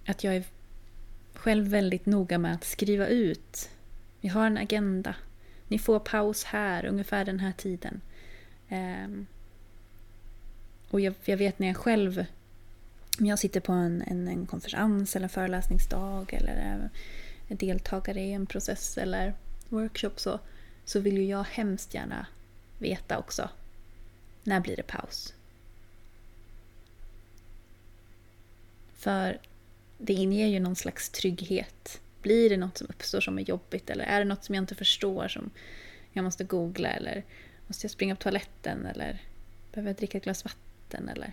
Att 0.06 0.24
jag 0.24 0.36
är 0.36 0.44
själv 1.34 1.68
väldigt 1.68 2.06
noga 2.06 2.38
med 2.38 2.54
att 2.54 2.64
skriva 2.64 3.06
ut. 3.06 3.70
Vi 4.20 4.28
har 4.28 4.46
en 4.46 4.58
agenda. 4.58 5.14
Ni 5.68 5.78
får 5.78 5.98
paus 5.98 6.44
här, 6.44 6.86
ungefär 6.86 7.24
den 7.24 7.40
här 7.40 7.52
tiden. 7.52 8.00
Um, 8.70 9.26
och 10.90 11.00
jag, 11.00 11.14
jag, 11.24 11.36
vet 11.36 11.58
när 11.58 11.66
jag 11.66 11.76
själv 11.76 12.24
om 13.18 13.26
jag 13.26 13.38
sitter 13.38 13.60
på 13.60 13.72
en, 13.72 14.02
en, 14.02 14.28
en 14.28 14.46
konferens 14.46 15.16
eller 15.16 15.24
en 15.24 15.30
föreläsningsdag 15.30 16.32
eller 16.32 16.56
eh, 16.56 17.52
är 17.52 17.56
deltagare 17.56 18.20
i 18.20 18.32
en 18.32 18.46
process 18.46 18.98
eller 18.98 19.34
workshop 19.68 20.12
så, 20.16 20.40
så 20.84 21.00
vill 21.00 21.16
ju 21.16 21.24
jag 21.24 21.44
hemskt 21.44 21.94
gärna 21.94 22.26
veta 22.78 23.18
också. 23.18 23.48
När 24.42 24.60
blir 24.60 24.76
det 24.76 24.82
paus? 24.82 25.34
För 28.94 29.38
det 29.98 30.12
inger 30.12 30.46
ju 30.46 30.60
någon 30.60 30.76
slags 30.76 31.10
trygghet. 31.10 32.00
Blir 32.22 32.50
det 32.50 32.56
något 32.56 32.78
som 32.78 32.86
uppstår 32.90 33.20
som 33.20 33.38
är 33.38 33.42
jobbigt 33.42 33.90
eller 33.90 34.04
är 34.04 34.18
det 34.18 34.24
något 34.24 34.44
som 34.44 34.54
jag 34.54 34.62
inte 34.62 34.74
förstår 34.74 35.28
som 35.28 35.50
jag 36.12 36.24
måste 36.24 36.44
googla 36.44 36.88
eller 36.88 37.24
måste 37.66 37.84
jag 37.84 37.90
springa 37.90 38.16
på 38.16 38.22
toaletten 38.22 38.86
eller 38.86 39.22
behöver 39.72 39.90
jag 39.90 39.96
dricka 39.96 40.18
ett 40.18 40.24
glas 40.24 40.44
vatten 40.44 41.08
eller 41.08 41.32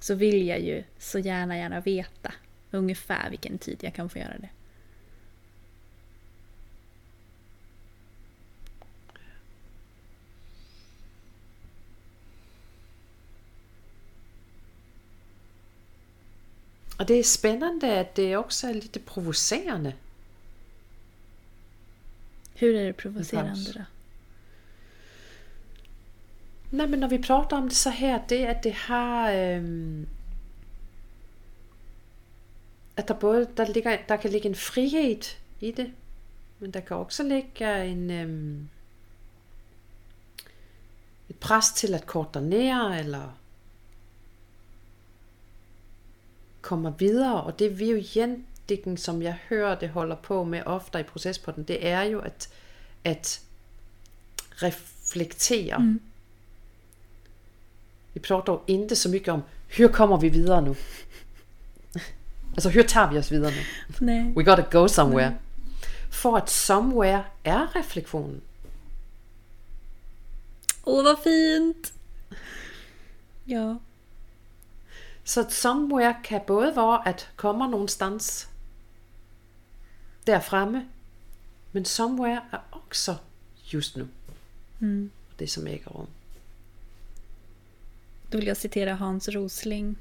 så 0.00 0.14
vill 0.14 0.46
jag 0.46 0.60
ju 0.60 0.84
så 0.98 1.18
gärna, 1.18 1.58
gärna 1.58 1.80
veta 1.80 2.32
ungefär 2.70 3.30
vilken 3.30 3.58
tid 3.58 3.78
jag 3.80 3.94
kan 3.94 4.10
få 4.10 4.18
göra 4.18 4.38
det. 4.38 4.48
Och 16.98 17.06
det 17.06 17.14
är 17.14 17.22
spännande 17.22 18.00
att 18.00 18.14
det 18.14 18.36
också 18.36 18.66
är 18.66 18.74
lite 18.74 19.00
provocerande. 19.00 19.92
Hur 22.54 22.74
är 22.74 22.86
det 22.86 22.92
provocerande 22.92 23.72
då? 23.72 23.80
Nej 26.70 26.86
men 26.86 27.00
när 27.00 27.08
vi 27.08 27.18
pratar 27.18 27.56
om 27.56 27.68
det 27.68 27.74
så 27.74 27.90
här, 27.90 28.24
det 28.28 28.44
är 28.44 28.50
att 28.50 28.62
det 28.62 28.76
har... 28.76 29.32
Øhm, 29.32 30.06
att 32.94 33.06
det 33.06 33.14
både, 33.14 33.44
der, 33.44 33.66
ligger, 33.66 34.04
der 34.08 34.16
kan 34.16 34.30
ligga 34.30 34.50
en 34.50 34.54
frihet 34.54 35.36
i 35.60 35.72
det, 35.72 35.90
men 36.58 36.70
der 36.70 36.80
kan 36.80 36.98
också 36.98 37.22
ligga 37.22 37.84
en... 37.84 38.10
Øhm, 38.10 38.68
ett 41.28 41.40
press 41.40 41.74
till 41.74 41.94
att 41.94 42.06
korta 42.06 42.40
ner 42.40 42.90
eller 42.90 43.30
komma 46.66 46.94
vidare. 46.98 47.42
Och 47.42 47.52
det 47.58 47.68
vi 47.68 47.84
ju 47.84 47.98
egentligen, 47.98 48.96
som 48.96 49.22
jag 49.22 49.34
hör 49.48 49.76
det 49.80 49.88
håller 49.88 50.16
på 50.16 50.44
med 50.44 50.66
ofta 50.66 51.00
i 51.00 51.04
processpodden, 51.04 51.64
det 51.64 51.88
är 51.90 52.04
ju 52.04 52.22
att, 52.22 52.52
att 53.04 53.40
reflektera. 54.50 55.76
Mm. 55.76 55.98
Vi 58.12 58.20
pratar 58.20 58.60
inte 58.66 58.96
så 58.96 59.08
mycket 59.08 59.28
om 59.28 59.42
hur 59.68 59.88
kommer 59.88 60.16
vi 60.16 60.28
vidare 60.28 60.60
nu? 60.60 60.74
Alltså 62.54 62.68
hur 62.68 62.82
tar 62.82 63.12
vi 63.12 63.18
oss 63.18 63.32
vidare 63.32 63.50
nu? 63.50 63.62
Nej. 63.98 64.32
We 64.36 64.42
gotta 64.42 64.80
go 64.80 64.88
somewhere. 64.88 65.30
Nej. 65.30 65.38
För 66.10 66.36
att 66.36 66.48
somewhere 66.48 67.24
är 67.42 67.66
reflektionen. 67.74 68.40
Åh 70.84 71.04
vad 71.04 71.22
fint! 71.22 71.92
Ja. 73.44 73.78
Så 75.26 75.40
att 75.40 75.52
somewhere 75.52 76.16
kan 76.24 76.40
både 76.46 76.72
vara 76.72 76.98
att 76.98 77.26
komma 77.36 77.66
någonstans 77.66 78.46
där 80.24 80.40
framme. 80.40 80.86
Men 81.72 81.84
somewhere 81.84 82.42
är 82.50 82.60
också 82.70 83.18
just 83.64 83.96
nu. 83.96 84.08
Mm. 84.80 85.10
Det 85.36 85.46
som 85.46 85.66
äger 85.66 85.90
rum. 85.90 86.06
Då 88.30 88.38
vill 88.38 88.46
jag 88.46 88.56
citera 88.56 88.94
Hans 88.94 89.28
Rosling. 89.28 89.96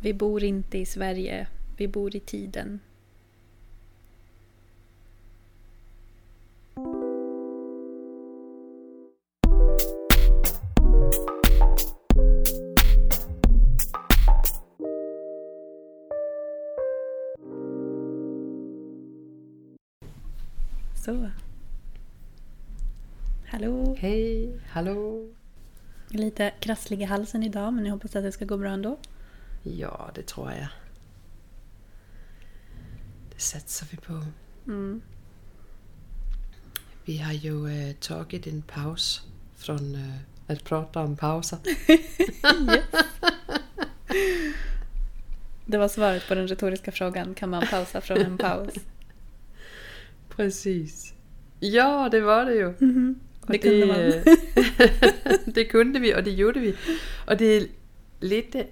Vi 0.00 0.14
bor 0.14 0.44
inte 0.44 0.78
i 0.78 0.86
Sverige, 0.86 1.46
vi 1.76 1.88
bor 1.88 2.16
i 2.16 2.20
tiden. 2.20 2.80
Så. 21.08 21.30
Hallå. 23.46 23.96
Hej, 23.98 24.60
hallå. 24.68 25.28
Lite 26.08 26.52
krasslig 26.60 27.02
i 27.02 27.04
halsen 27.04 27.42
idag 27.42 27.72
men 27.72 27.86
jag 27.86 27.92
hoppas 27.92 28.16
att 28.16 28.22
det 28.22 28.32
ska 28.32 28.44
gå 28.44 28.56
bra 28.56 28.70
ändå. 28.70 28.98
Ja, 29.62 30.10
det 30.14 30.26
tror 30.26 30.52
jag. 30.52 30.68
Det 33.34 33.40
satsar 33.40 33.86
vi 33.90 33.96
på. 33.96 34.24
Mm. 34.66 35.02
Vi 37.04 37.18
har 37.18 37.32
ju 37.32 37.88
äh, 37.88 37.94
tagit 37.94 38.46
en 38.46 38.62
paus 38.62 39.26
från 39.56 39.94
äh, 39.94 40.14
att 40.46 40.64
prata 40.64 41.00
om 41.00 41.16
pauser. 41.16 41.58
Det 45.66 45.78
var 45.78 45.88
svaret 45.88 46.28
på 46.28 46.34
den 46.34 46.48
retoriska 46.48 46.92
frågan. 46.92 47.34
Kan 47.34 47.50
man 47.50 47.66
pausa 47.66 48.00
från 48.00 48.18
en 48.18 48.38
paus? 48.38 48.74
Precis. 50.38 51.14
Ja, 51.60 52.08
det 52.10 52.20
var 52.20 52.44
det 52.44 52.54
ju. 52.54 52.64
Mm 52.64 52.76
-hmm. 52.80 53.14
Det 53.46 53.58
kunde 53.58 53.86
man. 53.86 54.34
det 55.54 55.64
kunde 55.64 55.98
vi 55.98 56.14
och 56.14 56.24
det 56.24 56.30
gjorde 56.30 56.60
vi. 56.60 56.76
Och 57.26 57.36
det 57.36 57.44
är 57.44 57.66
lite 58.20 58.66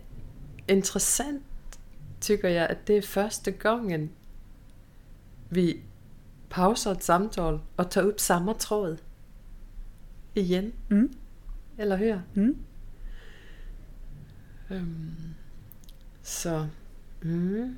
intressant 0.67 1.43
tycker 2.21 2.49
jag 2.49 2.71
att 2.71 2.87
det 2.87 2.95
är 2.95 3.03
första 3.03 3.51
gången 3.51 4.11
vi 5.49 5.81
pausar 6.49 6.93
ett 6.93 7.03
samtal 7.03 7.61
och 7.77 7.91
tar 7.91 8.03
upp 8.03 8.21
samma 8.21 8.55
tråd 8.55 8.99
igen. 10.35 10.73
Mm. 10.91 11.09
Eller 11.79 11.97
hur? 11.97 12.21
Mm. 12.35 12.57
Um, 14.69 15.35
så, 16.23 16.67
mm. 17.23 17.77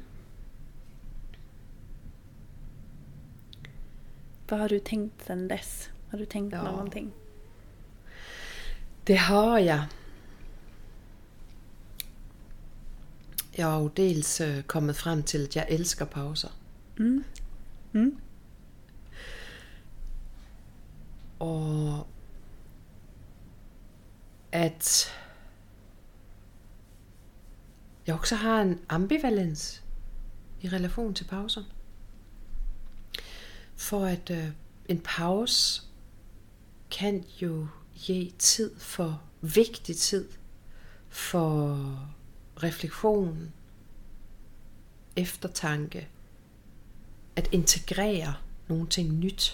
Vad 4.48 4.60
har 4.60 4.68
du 4.68 4.78
tänkt 4.78 5.24
sen 5.26 5.48
dess? 5.48 5.88
Har 6.10 6.18
du 6.18 6.26
tänkt 6.26 6.52
ja. 6.52 6.62
någonting? 6.62 7.12
Det 9.04 9.16
har 9.16 9.58
jag. 9.58 9.84
Jag 13.52 13.66
har 13.66 13.90
dels 13.96 14.40
øh, 14.40 14.62
kommit 14.62 14.96
fram 14.96 15.22
till 15.22 15.44
att 15.44 15.56
jag 15.56 15.70
älskar 15.70 16.06
pauser. 16.06 16.50
Mm. 16.98 17.24
Mm. 17.92 18.16
Och 21.38 22.06
att 24.52 25.10
jag 28.04 28.14
också 28.16 28.34
har 28.34 28.60
en 28.60 28.78
ambivalens 28.86 29.80
i 30.60 30.68
relation 30.68 31.14
till 31.14 31.26
pausen. 31.26 31.64
För 33.78 34.06
att 34.06 34.30
øh, 34.30 34.50
en 34.88 35.00
paus 35.00 35.86
kan 36.90 37.24
ju 37.40 37.66
ge 37.94 38.32
tid 38.38 38.70
för 38.78 39.14
vigtig 39.40 39.96
tid 39.96 40.26
för 41.08 41.96
reflektion, 42.56 43.52
eftertanke, 45.16 46.06
att 47.36 47.52
integrera 47.52 48.34
någonting 48.66 49.20
nytt 49.20 49.52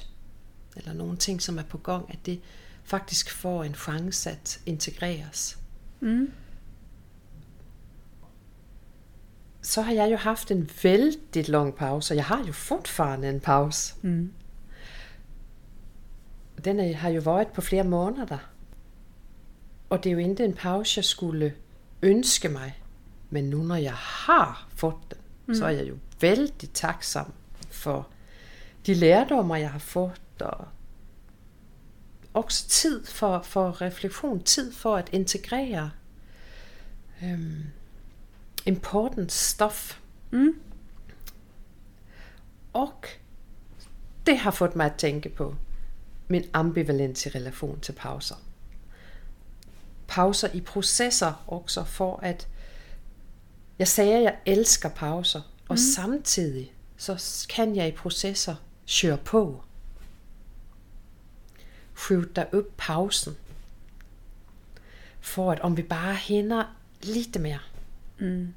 eller 0.74 0.94
någonting 0.94 1.40
som 1.40 1.58
är 1.58 1.62
på 1.62 1.78
gång, 1.78 2.10
att 2.10 2.24
det 2.24 2.40
faktiskt 2.84 3.28
får 3.28 3.64
en 3.64 3.74
chans 3.74 4.26
att 4.26 4.58
integreras. 4.64 5.56
Mm. 6.02 6.30
Så 9.64 9.82
har 9.82 9.92
jag 9.92 10.08
ju 10.08 10.16
haft 10.16 10.50
en 10.50 10.68
väldigt 10.82 11.48
lång 11.48 11.72
paus 11.72 12.10
och 12.10 12.16
jag 12.16 12.24
har 12.24 12.44
ju 12.44 12.52
fortfarande 12.52 13.28
en 13.28 13.40
paus. 13.40 13.94
Mm. 14.02 14.32
Den 16.56 16.80
är, 16.80 16.94
har 16.94 17.10
ju 17.10 17.18
varit 17.18 17.52
på 17.52 17.62
flera 17.62 17.84
månader. 17.84 18.38
Och 19.88 20.00
det 20.00 20.12
är 20.12 20.16
ju 20.16 20.22
inte 20.22 20.44
en 20.44 20.52
paus 20.52 20.96
jag 20.96 21.04
skulle 21.04 21.52
önska 22.02 22.50
mig. 22.50 22.80
Men 23.28 23.50
nu 23.50 23.56
när 23.56 23.78
jag 23.78 23.98
har 24.26 24.56
fått 24.76 25.10
den 25.10 25.18
mm. 25.46 25.60
så 25.60 25.66
är 25.66 25.70
jag 25.70 25.84
ju 25.84 25.98
väldigt 26.20 26.74
tacksam 26.74 27.32
för 27.70 28.04
de 28.86 28.94
lærdommer, 28.94 29.56
jeg 29.56 29.70
har 29.70 29.78
fået, 29.78 30.42
og 30.42 30.66
også 32.34 32.68
tid 32.68 33.06
for, 33.06 33.42
for 33.42 33.80
refleksion, 33.80 34.42
tid 34.42 34.72
for 34.72 34.96
at 34.96 35.08
integrere 35.12 35.90
øhm, 37.22 37.62
important 38.66 39.32
stof. 39.32 40.00
Mm. 40.30 40.60
Og 42.72 43.04
det 44.26 44.38
har 44.38 44.50
fået 44.50 44.76
mig 44.76 44.86
at 44.86 44.96
tænke 44.98 45.28
på 45.28 45.54
min 46.28 46.44
ambivalente 46.52 47.30
relation 47.30 47.80
til 47.80 47.92
pauser. 47.92 48.36
Pauser 50.08 50.48
i 50.48 50.60
processer 50.60 51.44
også 51.46 51.84
for 51.84 52.16
at 52.22 52.48
jeg 53.78 53.88
sagde, 53.88 54.16
at 54.16 54.22
jeg 54.22 54.36
elsker 54.46 54.88
pauser, 54.88 55.40
og 55.68 55.74
mm. 55.74 55.76
samtidig 55.76 56.72
så 56.96 57.46
kan 57.48 57.76
jeg 57.76 57.88
i 57.88 57.92
processer 57.92 58.54
køre 59.00 59.18
på. 59.18 59.62
Skjuta 61.96 62.44
upp 62.52 62.66
pausen. 62.76 63.36
For 65.20 65.52
at 65.52 65.60
om 65.60 65.76
vi 65.76 65.82
bare 65.82 66.14
hænder 66.14 66.64
lidt 67.02 67.40
mere. 67.40 67.58
Mm. 68.18 68.54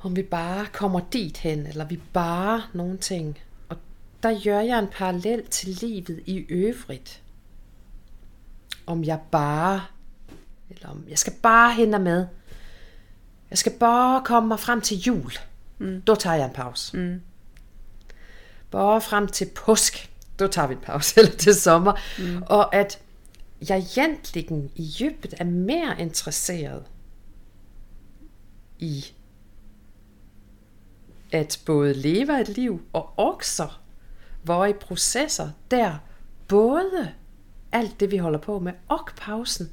Om 0.00 0.16
vi 0.16 0.22
bare 0.22 0.66
kommer 0.72 1.00
dit 1.12 1.36
hen, 1.36 1.66
eller 1.66 1.84
vi 1.84 2.00
bare 2.12 2.62
nogle 2.72 2.98
ting. 2.98 3.38
Og 3.68 3.76
der 4.22 4.44
gør 4.44 4.60
jeg 4.60 4.78
en 4.78 4.88
parallel 4.88 5.46
til 5.46 5.68
livet 5.68 6.22
i 6.26 6.36
øvrigt. 6.48 7.22
Om 8.86 9.04
jeg 9.04 9.20
bare, 9.30 9.82
eller 10.70 10.88
om 10.88 11.04
jeg 11.08 11.18
skal 11.18 11.32
bare 11.42 11.74
hente 11.74 11.98
med. 11.98 12.26
Jeg 13.50 13.58
skal 13.58 13.72
bare 13.80 14.22
komme 14.24 14.48
mig 14.48 14.60
frem 14.60 14.80
til 14.80 14.98
jul. 14.98 15.32
Mm. 15.78 16.02
Då 16.02 16.14
tager 16.14 16.36
jeg 16.36 16.44
en 16.44 16.52
pause. 16.52 16.96
Mm. 16.96 17.20
Bare 18.70 19.00
frem 19.00 19.26
til 19.28 19.48
påsk, 19.54 20.10
då 20.38 20.46
tager 20.46 20.68
vi 20.68 20.74
en 20.74 20.80
pause, 20.80 21.14
eller 21.20 21.32
til 21.36 21.54
sommer. 21.54 21.92
Mm. 22.18 22.42
Og 22.46 22.74
at 22.74 22.98
jeg 23.68 23.86
egentlig 23.96 24.70
i 24.74 24.94
dybet 24.98 25.34
er 25.38 25.44
mere 25.44 26.00
interesseret 26.00 26.82
i 28.78 29.04
at 31.32 31.62
både 31.66 31.94
leve 31.94 32.40
et 32.40 32.48
liv 32.48 32.80
og 32.92 33.18
också 33.18 33.68
vara 34.44 34.68
i 34.68 34.72
processer, 34.72 35.50
der 35.70 35.98
både 36.48 37.14
alt 37.72 38.00
det, 38.00 38.10
vi 38.10 38.16
håller 38.16 38.38
på 38.38 38.58
med, 38.58 38.72
og 38.88 39.08
pausen, 39.16 39.70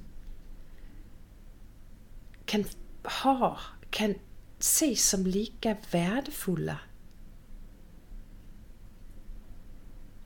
kan, 2.48 2.66
har, 3.06 3.78
kan 3.92 4.16
ses 4.60 5.00
som 5.00 5.26
lika 5.26 5.76
värdefulla. 5.92 6.80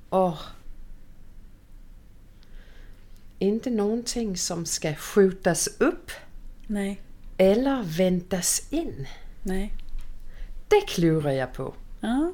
Och 0.10 0.38
inte 3.40 3.70
någonting 3.70 4.38
som 4.38 4.66
ska 4.66 4.96
skjutas 4.96 5.68
upp 5.80 6.12
Nej 6.68 7.02
eller 7.38 7.84
väntas 7.84 8.67
in. 8.69 9.08
Nej. 9.43 9.73
Det 10.67 10.82
klurar 10.88 11.32
jag 11.32 11.54
på. 11.54 11.73
Ja. 12.00 12.34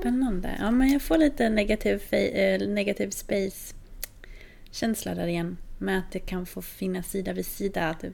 Spännande. 0.00 0.56
Ja, 0.58 0.70
men 0.70 0.88
jag 0.88 1.02
får 1.02 1.18
lite 1.18 1.48
negativ, 1.48 2.14
eh, 2.14 2.68
negativ 2.68 3.10
space-känsla 3.10 5.14
där 5.14 5.26
igen. 5.26 5.56
Med 5.78 5.98
att 5.98 6.12
det 6.12 6.18
kan 6.18 6.46
få 6.46 6.62
finnas 6.62 7.10
sida 7.10 7.32
vid 7.32 7.46
sida. 7.46 7.88
Att 7.88 8.04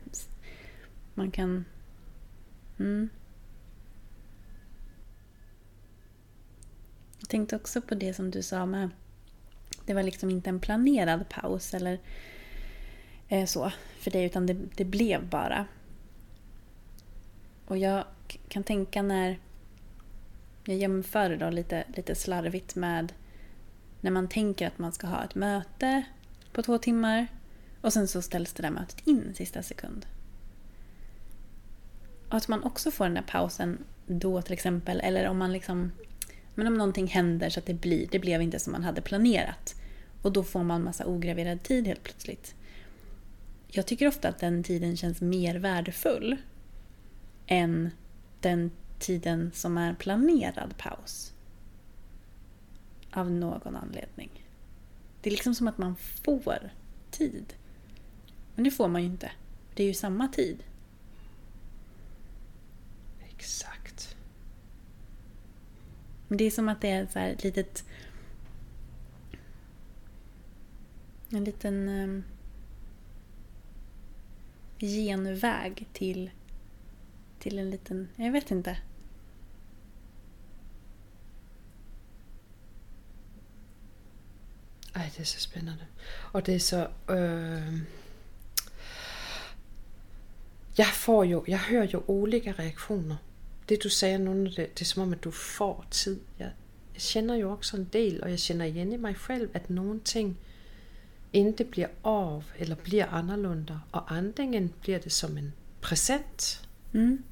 man 1.15 1.31
kan... 1.31 1.65
Mm. 2.79 3.09
Jag 7.21 7.29
tänkte 7.29 7.57
också 7.57 7.83
på 7.83 7.95
det 7.95 8.15
som 8.15 8.31
du 8.31 8.43
sa 8.43 8.67
med... 8.67 8.91
Det 9.87 9.95
var 9.95 10.03
liksom 10.03 10.31
inte 10.31 10.51
en 10.51 10.61
planerad 10.61 11.29
paus 11.29 11.75
eller 11.75 11.99
eh, 13.29 13.47
så 13.47 13.73
för 13.99 14.11
dig 14.11 14.25
utan 14.25 14.47
det, 14.47 14.57
det 14.75 14.85
blev 14.85 15.29
bara. 15.29 15.67
Och 17.67 17.79
jag 17.79 18.05
kan 18.49 18.63
tänka 18.63 19.03
när 19.03 19.39
jag 20.65 20.77
jämför 20.77 21.31
det 21.31 21.37
då 21.37 21.51
lite, 21.51 21.85
lite 21.97 22.15
slarvigt 22.15 22.75
med 22.75 23.13
när 24.01 24.11
man 24.11 24.29
tänker 24.29 24.67
att 24.67 24.79
man 24.79 24.93
ska 24.93 25.07
ha 25.07 25.25
ett 25.25 25.35
möte 25.35 26.03
på 26.53 26.63
två 26.63 26.79
timmar 26.79 27.27
och 27.81 27.93
sen 27.93 28.09
så 28.09 28.23
ställs 28.23 28.53
det 28.53 28.63
där 28.63 28.71
mötet 28.71 29.07
in 29.07 29.29
i 29.31 29.35
sista 29.35 29.63
sekund. 29.63 30.07
Och 32.29 32.37
att 32.37 32.49
man 32.49 32.63
också 32.63 32.91
får 32.91 33.05
den 33.05 33.15
där 33.15 33.25
pausen 33.27 33.85
då 34.07 34.43
till 34.43 34.53
exempel 34.53 35.01
eller 35.01 35.29
om 35.29 35.39
man 35.39 35.53
liksom 35.53 35.93
men 36.55 36.67
om 36.67 36.75
någonting 36.75 37.07
händer 37.07 37.51
så 37.51 37.61
att 37.61 37.67
det 37.67 37.75
blir, 37.75 38.09
det 38.11 38.19
blev 38.19 38.43
inte 38.43 38.59
som 38.59 38.73
man 38.73 38.85
hade 38.85 39.01
planerat 39.01 39.75
och 40.23 40.33
då 40.33 40.43
får 40.43 40.63
man 40.63 40.85
massa 40.85 41.07
ograverad 41.07 41.63
tid 41.63 41.87
helt 41.87 42.03
plötsligt. 42.03 42.55
Jag 43.77 43.87
tycker 43.87 44.09
ofta 44.09 44.29
att 44.29 44.39
den 44.39 44.63
tiden 44.63 44.97
känns 44.97 45.21
mer 45.21 45.55
värdefull 45.55 46.37
än 47.47 47.91
den 48.41 48.71
tiden 48.99 49.51
som 49.55 49.79
är 49.79 49.95
planerad 49.95 50.77
paus. 50.79 51.33
Av 53.11 53.31
någon 53.31 53.77
anledning. 53.77 54.31
Det 55.21 55.29
är 55.29 55.31
liksom 55.31 55.55
som 55.55 55.69
att 55.69 55.79
man 55.79 55.97
får 55.97 56.73
tid. 57.11 57.55
Men 58.55 58.65
det 58.65 58.71
får 58.71 58.89
man 58.89 59.03
ju 59.03 59.09
inte. 59.09 59.33
Det 59.75 59.83
är 59.83 59.87
ju 59.87 59.95
samma 59.95 60.29
tid. 60.29 60.63
Exakt. 63.29 64.17
Men 66.29 66.39
det 66.39 66.45
är 66.45 66.51
som 66.51 66.69
att 66.69 66.81
det 66.81 66.91
är 66.91 67.07
så 67.07 67.19
här 67.19 67.31
ett 67.31 67.45
litet... 67.45 67.85
En 71.31 71.45
liten 71.45 71.89
um, 71.89 72.25
genväg 74.87 75.89
till, 75.93 76.31
till 77.39 77.59
en 77.59 77.71
liten... 77.71 78.09
Jag 78.17 78.33
vet 78.33 78.51
inte. 78.51 78.77
Aj, 84.93 85.13
det 85.17 85.23
är 85.23 85.25
så 85.25 85.41
spännande. 85.41 85.85
Och 86.07 86.43
det 86.43 86.55
är 86.55 86.59
så... 86.59 86.89
Øh... 87.09 87.79
Jag 90.77 90.95
får 90.95 91.27
ju... 91.27 91.43
Jag 91.47 91.59
hör 91.59 91.85
ju 91.85 92.01
olika 92.07 92.53
reaktioner. 92.53 93.17
Det 93.67 93.83
du 93.83 93.91
säger 93.91 94.19
nu, 94.19 94.49
det, 94.49 94.57
det 94.57 94.81
är 94.81 94.85
som 94.85 95.03
om, 95.03 95.13
att 95.13 95.23
du 95.23 95.33
får 95.33 95.85
tid. 95.91 96.21
Jag, 96.37 96.51
jag 96.93 97.03
känner 97.03 97.35
ju 97.35 97.45
också 97.45 97.77
en 97.77 97.89
del, 97.89 98.23
och 98.23 98.31
jag 98.31 98.39
känner 98.39 98.65
igen 98.65 98.93
i 98.93 98.99
mig 98.99 99.15
själv, 99.15 99.49
att 99.55 99.69
någonting 99.69 100.37
inte 101.35 101.65
bliver 101.65 101.89
av 102.05 102.45
eller 102.59 102.75
bliver 102.77 103.07
annorlunda. 103.07 103.75
Og 103.93 104.17
antingen 104.17 104.73
bliver 104.81 104.99
det 104.99 105.13
som 105.13 105.39
en 105.39 105.53
present, 105.81 106.69
Mm. 106.93 107.25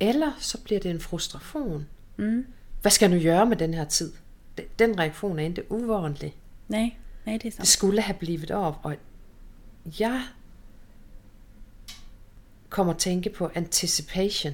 eller 0.00 0.32
så 0.38 0.60
bliver 0.64 0.80
det 0.80 0.90
en 0.90 1.00
frustration. 1.00 1.86
Mm. 2.16 2.46
Hvad 2.82 2.90
skal 2.90 3.10
jeg 3.10 3.18
nu 3.18 3.24
gøre 3.24 3.46
med 3.46 3.56
den 3.56 3.74
her 3.74 3.84
tid? 3.84 4.12
Den- 4.58 4.64
Den 4.78 4.98
reaktion 4.98 5.38
er 5.38 5.44
ikke 5.44 5.72
uvanlig. 5.72 6.36
Nej, 6.68 6.96
nej 7.26 7.34
det 7.34 7.34
är 7.34 7.38
Det 7.50 7.54
sant. 7.54 7.68
skulle 7.68 8.00
have 8.00 8.18
blivit 8.18 8.50
av. 8.50 8.76
Og 8.82 8.96
jeg 10.00 10.22
kommer 12.68 12.92
at 12.92 12.98
tænke 12.98 13.30
på 13.30 13.50
anticipation. 13.54 14.52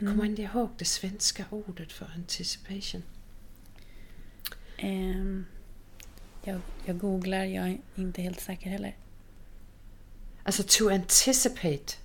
Jeg 0.00 0.08
kommer 0.08 0.24
inte 0.24 0.42
ihåg 0.42 0.68
det 0.78 0.86
svenska 0.86 1.44
ordet 1.50 1.92
för 1.92 2.06
anticipation. 2.16 3.02
Ehm, 4.78 5.46
jag, 6.44 6.60
jag 6.84 6.98
googlar, 6.98 7.44
jag 7.44 7.68
är 7.68 7.78
inte 7.96 8.22
helt 8.22 8.40
säker 8.40 8.70
heller. 8.70 8.96
Altså 10.44 10.62
to 10.62 10.88
anticipate, 10.90 11.96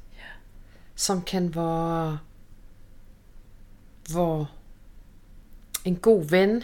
som 0.95 1.21
kan 1.21 1.55
være, 1.55 2.19
hvor 4.11 4.51
en 5.85 5.95
god 5.95 6.29
ven, 6.29 6.63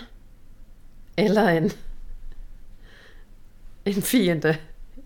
eller 1.17 1.49
en, 1.49 1.71
en 3.85 4.01
fiende, 4.01 4.57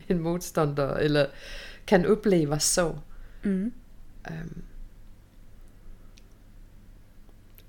en 0.08 0.20
modstander, 0.20 0.96
eller 0.96 1.28
kan 1.88 2.06
upplevas 2.06 2.64
så. 2.64 3.00
Mm. 3.44 3.74
Um, 4.30 4.64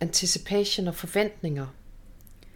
anticipation 0.01 0.89
og 0.89 0.95
forventninger 0.95 1.67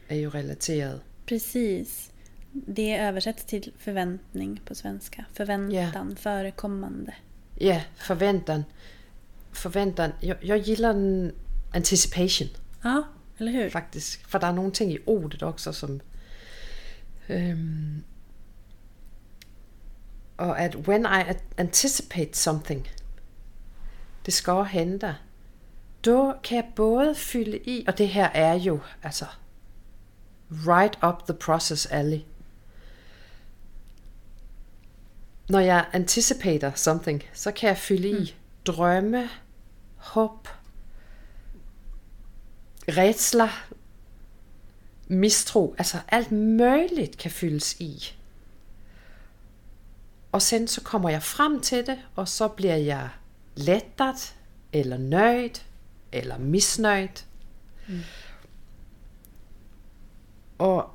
er 0.08 0.16
jo 0.16 0.30
relateret. 0.30 1.00
Precis. 1.26 2.09
Det 2.52 2.96
översätts 2.96 3.44
till 3.44 3.72
förväntning 3.78 4.60
på 4.64 4.74
svenska. 4.74 5.24
Förväntan, 5.32 6.16
förekommande. 6.16 7.14
Ja, 7.60 7.80
forventeren. 7.96 8.64
Forventeren. 9.52 10.12
Jeg, 10.22 10.36
jeg 10.42 10.62
gilder 10.62 10.92
den 10.92 11.32
anticipation. 11.74 12.48
Ja, 12.84 13.02
eller 13.38 13.52
hur? 13.52 13.70
faktisk. 13.70 14.28
For 14.28 14.38
der 14.38 14.46
er 14.46 14.52
nogle 14.52 14.72
ting 14.72 14.92
i 14.92 14.98
ordet 15.06 15.42
også, 15.42 15.72
som... 15.72 16.00
Øhm, 17.28 18.04
og 20.38 20.60
at 20.60 20.76
when 20.76 21.04
I 21.04 21.32
anticipate 21.56 22.38
something, 22.38 22.88
det 24.26 24.34
skal 24.34 24.64
hente, 24.64 25.16
då 26.04 26.34
kan 26.44 26.56
jeg 26.56 26.64
både 26.76 27.14
fylde 27.14 27.58
i, 27.58 27.84
og 27.88 27.98
det 27.98 28.08
her 28.08 28.28
er 28.34 28.54
jo, 28.54 28.80
altså, 29.02 29.24
right 30.50 30.98
up 31.02 31.26
the 31.26 31.34
process 31.34 31.86
alley. 31.86 32.20
Når 35.50 35.58
jeg 35.58 35.86
anticipater 35.92 36.74
something, 36.74 37.22
så 37.32 37.52
kan 37.52 37.68
jeg 37.68 37.78
fylde 37.78 38.08
i 38.08 38.36
drømme, 38.66 39.28
håb, 39.96 40.48
redsler, 42.88 43.68
mistro, 45.08 45.74
altså 45.78 45.98
alt 46.08 46.32
muligt 46.32 47.18
kan 47.18 47.30
fyldes 47.30 47.80
i. 47.80 48.14
Og 50.32 50.42
sen 50.42 50.68
så 50.68 50.80
kommer 50.80 51.08
jeg 51.08 51.22
frem 51.22 51.60
til 51.60 51.86
det, 51.86 51.98
og 52.16 52.28
så 52.28 52.48
bliver 52.48 52.76
jeg 52.76 53.08
lettet, 53.56 54.34
eller 54.72 54.98
nøjd, 54.98 55.60
eller 56.12 56.38
misnøjd. 56.38 57.24
Mm. 57.88 58.00
Og 60.58 60.90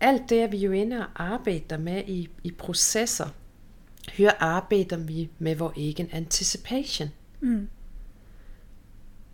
alt 0.00 0.30
det 0.30 0.42
er 0.42 0.46
vi 0.46 0.56
jo 0.56 0.72
inde 0.72 0.98
og 0.98 1.32
arbejder 1.32 1.78
med 1.78 2.04
i, 2.06 2.28
i 2.44 2.50
processer. 2.50 3.28
Her 4.08 4.32
arbejder 4.38 4.96
vi 4.96 5.30
med 5.38 5.56
vores 5.56 5.76
egen 5.76 6.08
anticipation. 6.12 7.08
Mm. 7.40 7.68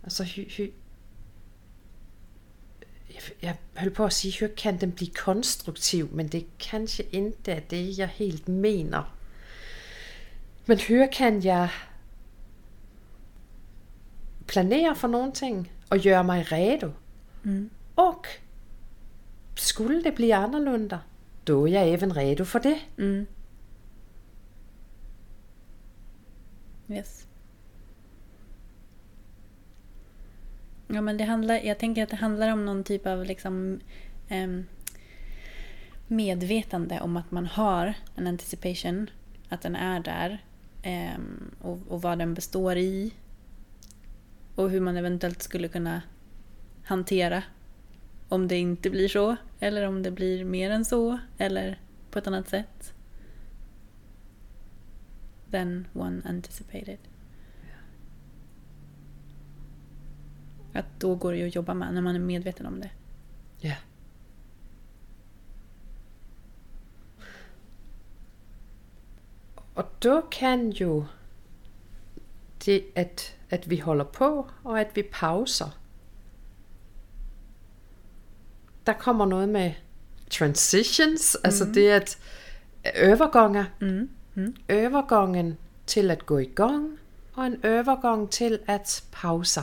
Altså, 0.03 0.23
hy, 0.23 0.51
hy, 0.51 0.71
jeg, 3.41 3.55
høll 3.77 3.91
på 3.91 4.05
at 4.05 4.13
sige, 4.13 4.39
hør 4.39 4.47
kan 4.57 4.81
den 4.81 4.91
blive 4.91 5.11
konstruktiv, 5.11 6.09
men 6.11 6.27
det 6.27 6.45
kanskje 6.59 7.05
ikke 7.11 7.51
er 7.51 7.59
det, 7.59 7.97
jeg 7.97 8.07
helt 8.07 8.47
mener. 8.47 9.17
Men 10.65 10.79
hør 10.79 11.05
kan 11.05 11.43
jeg 11.43 11.69
planere 14.47 14.95
for 14.95 15.07
nogle 15.07 15.31
ting, 15.31 15.71
og 15.89 15.99
gøre 15.99 16.23
mig 16.23 16.51
redo. 16.51 16.91
Mm. 17.43 17.69
Og 17.95 18.25
skulle 19.59 20.01
det 20.01 20.11
bli 20.11 20.31
annorlunda, 20.31 20.99
då 21.43 21.67
är 21.67 21.71
jag 21.71 21.87
även 21.87 22.13
redo 22.13 22.45
för 22.45 22.59
det. 22.59 22.79
Mm. 22.97 23.25
Yes. 26.89 27.27
Ja, 30.87 31.01
men 31.01 31.17
det 31.17 31.23
handlar, 31.23 31.55
jag 31.55 31.79
tänker 31.79 32.03
att 32.03 32.09
det 32.09 32.15
handlar 32.15 32.53
om 32.53 32.65
någon 32.65 32.83
typ 32.83 33.07
av 33.07 33.25
liksom, 33.25 33.79
em, 34.27 34.65
medvetande 36.07 37.01
om 37.01 37.17
att 37.17 37.31
man 37.31 37.45
har 37.45 37.93
en 38.15 38.27
anticipation, 38.27 39.09
att 39.49 39.61
den 39.61 39.75
är 39.75 39.99
där 39.99 40.43
em, 40.83 41.55
och, 41.61 41.79
och 41.87 42.01
vad 42.01 42.17
den 42.17 42.33
består 42.33 42.77
i 42.77 43.13
och 44.55 44.69
hur 44.69 44.81
man 44.81 44.97
eventuellt 44.97 45.41
skulle 45.41 45.67
kunna 45.67 46.01
hantera 46.83 47.43
om 48.29 48.47
det 48.47 48.57
inte 48.57 48.89
blir 48.89 49.07
så 49.07 49.35
eller 49.59 49.87
om 49.87 50.03
det 50.03 50.11
blir 50.11 50.45
mer 50.45 50.71
än 50.71 50.85
så 50.85 51.19
eller 51.37 51.79
på 52.11 52.19
ett 52.19 52.27
annat 52.27 52.49
sätt 52.49 52.93
than 55.51 55.87
one 55.93 56.21
anticipated. 56.25 56.97
Att 60.73 60.99
då 60.99 61.15
går 61.15 61.31
det 61.31 61.37
ju 61.37 61.47
att 61.47 61.55
jobba 61.55 61.73
med 61.73 61.93
när 61.93 62.01
man 62.01 62.15
är 62.15 62.19
medveten 62.19 62.65
om 62.65 62.79
det. 62.79 62.89
Ja. 63.59 63.75
Og 69.73 69.85
då 69.99 70.21
kan 70.21 70.69
jo 70.71 71.05
det, 72.65 72.83
at, 72.95 73.35
at 73.49 73.67
vi 73.67 73.79
holder 73.79 74.05
på, 74.05 74.49
og 74.63 74.79
at 74.79 74.95
vi 74.95 75.03
pauser. 75.03 75.69
Der 78.87 78.93
kommer 78.93 79.25
noget 79.25 79.49
med 79.49 79.71
transitions, 80.29 81.37
mm. 81.39 81.41
altså 81.45 81.65
det 81.65 81.89
at 81.89 82.17
övergångar. 82.95 83.71
Mm. 83.81 84.09
Mm. 84.35 84.55
Övergången 84.69 85.57
til 85.87 86.11
at 86.11 86.25
gå 86.25 86.37
i 86.37 86.45
gang, 86.55 86.99
og 87.33 87.45
en 87.45 87.55
övergång 87.65 88.31
til 88.31 88.59
at 88.67 89.03
pause. 89.11 89.61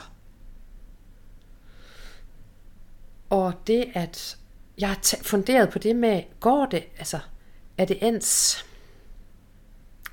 Og 3.30 3.52
det 3.66 3.86
at, 3.94 4.36
jeg 4.78 4.88
har 4.88 5.16
funderet 5.22 5.70
på 5.70 5.78
det 5.78 5.96
med, 5.96 6.22
går 6.40 6.66
det, 6.66 6.84
altså, 6.98 7.18
er 7.78 7.84
det 7.84 7.98
ens 8.02 8.64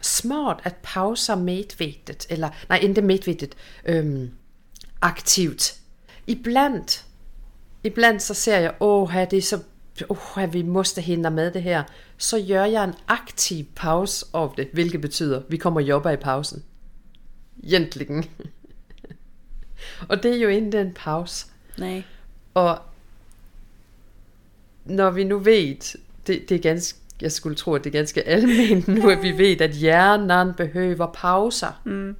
smart 0.01 0.59
at 0.63 0.75
pause 0.83 1.35
medvetet, 1.35 2.25
eller 2.29 2.49
nej, 2.69 2.77
ikke 2.77 3.01
medvetet, 3.01 3.55
øhm, 3.85 4.31
aktivt. 5.01 5.79
Iblandt, 6.27 7.05
iblandt 7.83 8.21
så 8.21 8.33
ser 8.33 8.57
jeg, 8.57 8.73
åh, 8.79 9.13
det 9.13 9.33
er 9.33 9.41
så, 9.41 9.59
åh, 10.09 10.53
vi 10.53 10.61
måste 10.61 11.01
hinna 11.01 11.29
med 11.29 11.51
det 11.51 11.63
her. 11.63 11.83
Så 12.17 12.45
gør 12.47 12.65
jeg 12.65 12.83
en 12.83 12.93
aktiv 13.07 13.65
pause 13.75 14.25
af 14.33 14.49
det, 14.57 14.69
hvilket 14.73 15.01
betyder, 15.01 15.41
vi 15.49 15.57
kommer 15.57 15.81
og 15.81 15.87
jobber 15.87 16.11
i 16.11 16.15
pausen. 16.15 16.63
Egentligen. 17.63 18.25
og 20.09 20.23
det 20.23 20.31
er 20.31 20.37
jo 20.37 20.47
ikke 20.47 20.81
en 20.81 20.93
pause. 20.93 21.45
Nej. 21.77 22.03
Og 22.53 22.79
når 24.85 25.09
vi 25.09 25.23
nu 25.23 25.39
ved, 25.39 25.75
det, 26.27 26.49
det 26.49 26.51
er 26.51 26.59
ganske, 26.59 26.99
jeg 27.21 27.31
skulle 27.31 27.55
tro, 27.55 27.73
at 27.73 27.83
det 27.83 27.89
er 27.89 27.99
ganske 27.99 28.23
almindeligt 28.23 28.87
nu, 28.87 29.09
at 29.09 29.21
vi 29.21 29.37
ved, 29.37 29.61
at 29.61 29.71
hjernen 29.71 30.53
behøver 30.53 31.07
pauser. 31.13 31.81
Mm. 31.85 32.15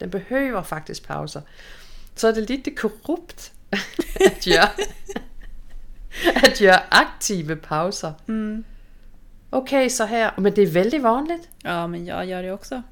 Den 0.00 0.10
behøver 0.10 0.62
faktisk 0.62 1.06
pauser. 1.06 1.40
Så 2.14 2.28
er 2.28 2.32
det 2.32 2.48
lidt 2.48 2.76
korrupt 2.76 3.52
at 4.20 4.44
gøre, 4.44 4.68
at 6.44 6.58
gøre 6.58 6.94
aktive 6.94 7.56
pauser. 7.56 8.12
Mm. 8.26 8.64
Okay, 9.52 9.88
så 9.88 10.06
her, 10.06 10.30
men 10.38 10.56
det 10.56 10.62
är 10.62 10.66
väldigt 10.66 11.02
vanligt. 11.02 11.48
Ja, 11.64 11.86
men 11.86 12.06
jag 12.06 12.26
gör 12.26 12.42
det 12.42 12.52
också. 12.52 12.82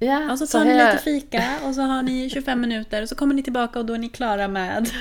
Ja, 0.00 0.32
Och 0.32 0.38
så 0.38 0.46
så 0.46 0.58
tar 0.58 0.64
ni 0.64 0.72
här, 0.72 0.92
lite 0.92 1.04
fika 1.04 1.44
och 1.64 1.74
så 1.74 1.82
har 1.82 2.02
ni 2.02 2.30
25 2.30 2.60
minuter 2.60 3.02
och 3.02 3.08
så 3.08 3.14
kommer 3.14 3.34
ni 3.34 3.42
tillbaka 3.42 3.78
och 3.78 3.84
då 3.86 3.94
är 3.94 3.98
ni 3.98 4.08
klara 4.08 4.48
med... 4.48 4.90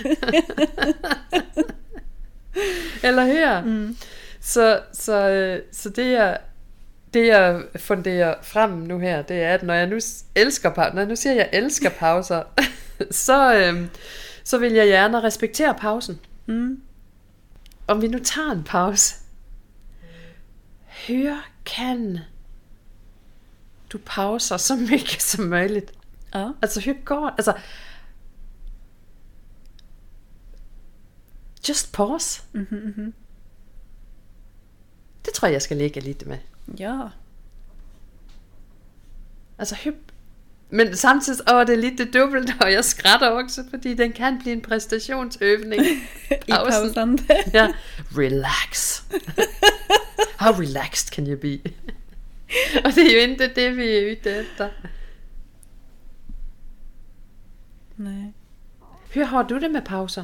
Eller 3.02 3.26
hur? 3.26 3.44
Mm. 3.44 3.96
Så, 4.40 4.80
så, 4.92 5.60
så 5.72 5.90
det 5.90 6.12
jeg, 6.12 6.38
det 7.14 7.28
jeg 7.28 7.62
funderer 7.76 8.36
frem 8.44 8.70
nu 8.70 9.00
her, 9.00 9.22
det 9.22 9.44
er, 9.44 9.54
at 9.54 9.64
når 9.64 9.74
jeg 9.74 9.88
nu 9.88 10.00
elsker 10.36 10.70
pauser, 10.70 11.06
nu 11.06 11.16
siger, 11.16 11.32
at 11.32 11.38
jeg 11.38 11.50
elsker 11.54 11.90
pauser, 11.90 12.44
så, 13.12 13.56
øhm, 13.56 13.90
så 14.48 14.58
vil 14.58 14.74
jeg 14.74 14.88
gerne 14.88 15.24
respektere 15.24 15.76
pausen. 15.76 16.20
Mm. 16.46 16.82
Om 17.88 18.02
vi 18.02 18.08
nu 18.08 18.20
tager 18.20 18.52
en 18.52 18.64
pause. 18.64 19.16
Hør 21.08 21.50
kan 21.66 22.20
du 23.90 23.98
pauser 24.06 24.58
så 24.58 24.76
mycket 24.76 25.22
som 25.22 25.44
möjligt. 25.44 25.92
Ja. 26.34 26.52
Altså, 26.62 26.82
hur 26.82 27.06
går 27.06 27.28
Altså, 27.30 27.58
just 31.70 31.94
pause. 31.94 32.44
Mhm, 32.54 32.68
mhm. 32.72 33.14
Det 35.26 35.34
tror 35.34 35.48
jeg, 35.48 35.54
jeg 35.54 35.62
skal 35.62 35.78
ligge 35.78 36.00
lidt 36.00 36.28
med. 36.28 36.38
Ja. 36.80 37.08
Altså, 39.58 39.78
hur... 39.84 39.94
Men 40.70 40.96
samtidig, 40.96 41.54
åh, 41.54 41.66
det 41.66 41.74
er 41.74 41.78
lidt 41.78 41.98
det 41.98 42.14
dobbelt, 42.14 42.62
og 42.62 42.72
jeg 42.72 42.86
skrætter 42.86 43.30
også, 43.30 43.64
fordi 43.70 43.94
den 43.94 44.14
kan 44.14 44.40
blive 44.40 44.54
en 44.54 44.62
præstationsøvning. 44.62 45.82
I 46.48 46.52
pausen. 46.52 47.20
Ja, 47.54 47.68
relax. 48.18 49.02
How 50.44 50.52
relaxed 50.52 51.10
can 51.10 51.28
you 51.28 51.38
be? 51.38 51.60
og 52.86 52.96
det 52.96 53.08
er 53.08 53.14
jo 53.14 53.32
ikke 53.32 53.52
det, 53.56 53.78
vi 53.78 53.98
er 53.98 54.12
ute 54.12 54.30
efter. 54.30 54.70
Nej. 57.98 58.32
Hur 59.14 59.24
har 59.24 59.44
du 59.44 59.60
det 59.60 59.72
med 59.72 59.82
pauser? 59.82 60.24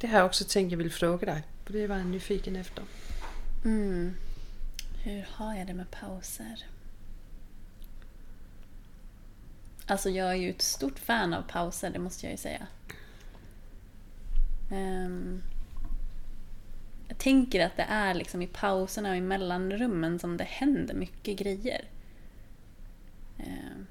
Det 0.00 0.08
har 0.08 0.16
jeg 0.16 0.24
også 0.24 0.44
tænkt, 0.44 0.70
jeg 0.70 0.78
ville 0.78 0.92
fråga 0.92 1.26
dig. 1.26 1.42
For 1.64 1.72
det 1.72 1.88
var 1.88 1.96
jeg 1.96 2.04
nyfiken 2.04 2.56
efter. 2.56 2.82
Mm. 3.62 4.14
Hur 5.04 5.20
har 5.36 5.54
jag 5.58 5.66
det 5.66 5.76
med 5.76 5.84
pauser? 5.92 6.44
Alltså 9.86 10.10
jag 10.10 10.30
är 10.30 10.34
ju 10.34 10.50
ett 10.50 10.62
stort 10.62 10.98
fan 10.98 11.34
av 11.34 11.42
pauser, 11.42 11.90
det 11.90 11.98
måste 11.98 12.26
jag 12.26 12.30
ju 12.30 12.36
säga. 12.36 12.66
Um, 14.70 15.42
jag 17.08 17.18
tänker 17.18 17.66
att 17.66 17.76
det 17.76 17.86
är 17.88 18.14
liksom 18.14 18.42
i 18.42 18.46
pauserna 18.46 19.10
och 19.10 19.16
i 19.16 19.20
mellanrummen 19.20 20.18
som 20.18 20.36
det 20.36 20.44
händer 20.44 20.94
mycket 20.94 21.38
grejer. 21.38 21.84
Um, 23.38 23.86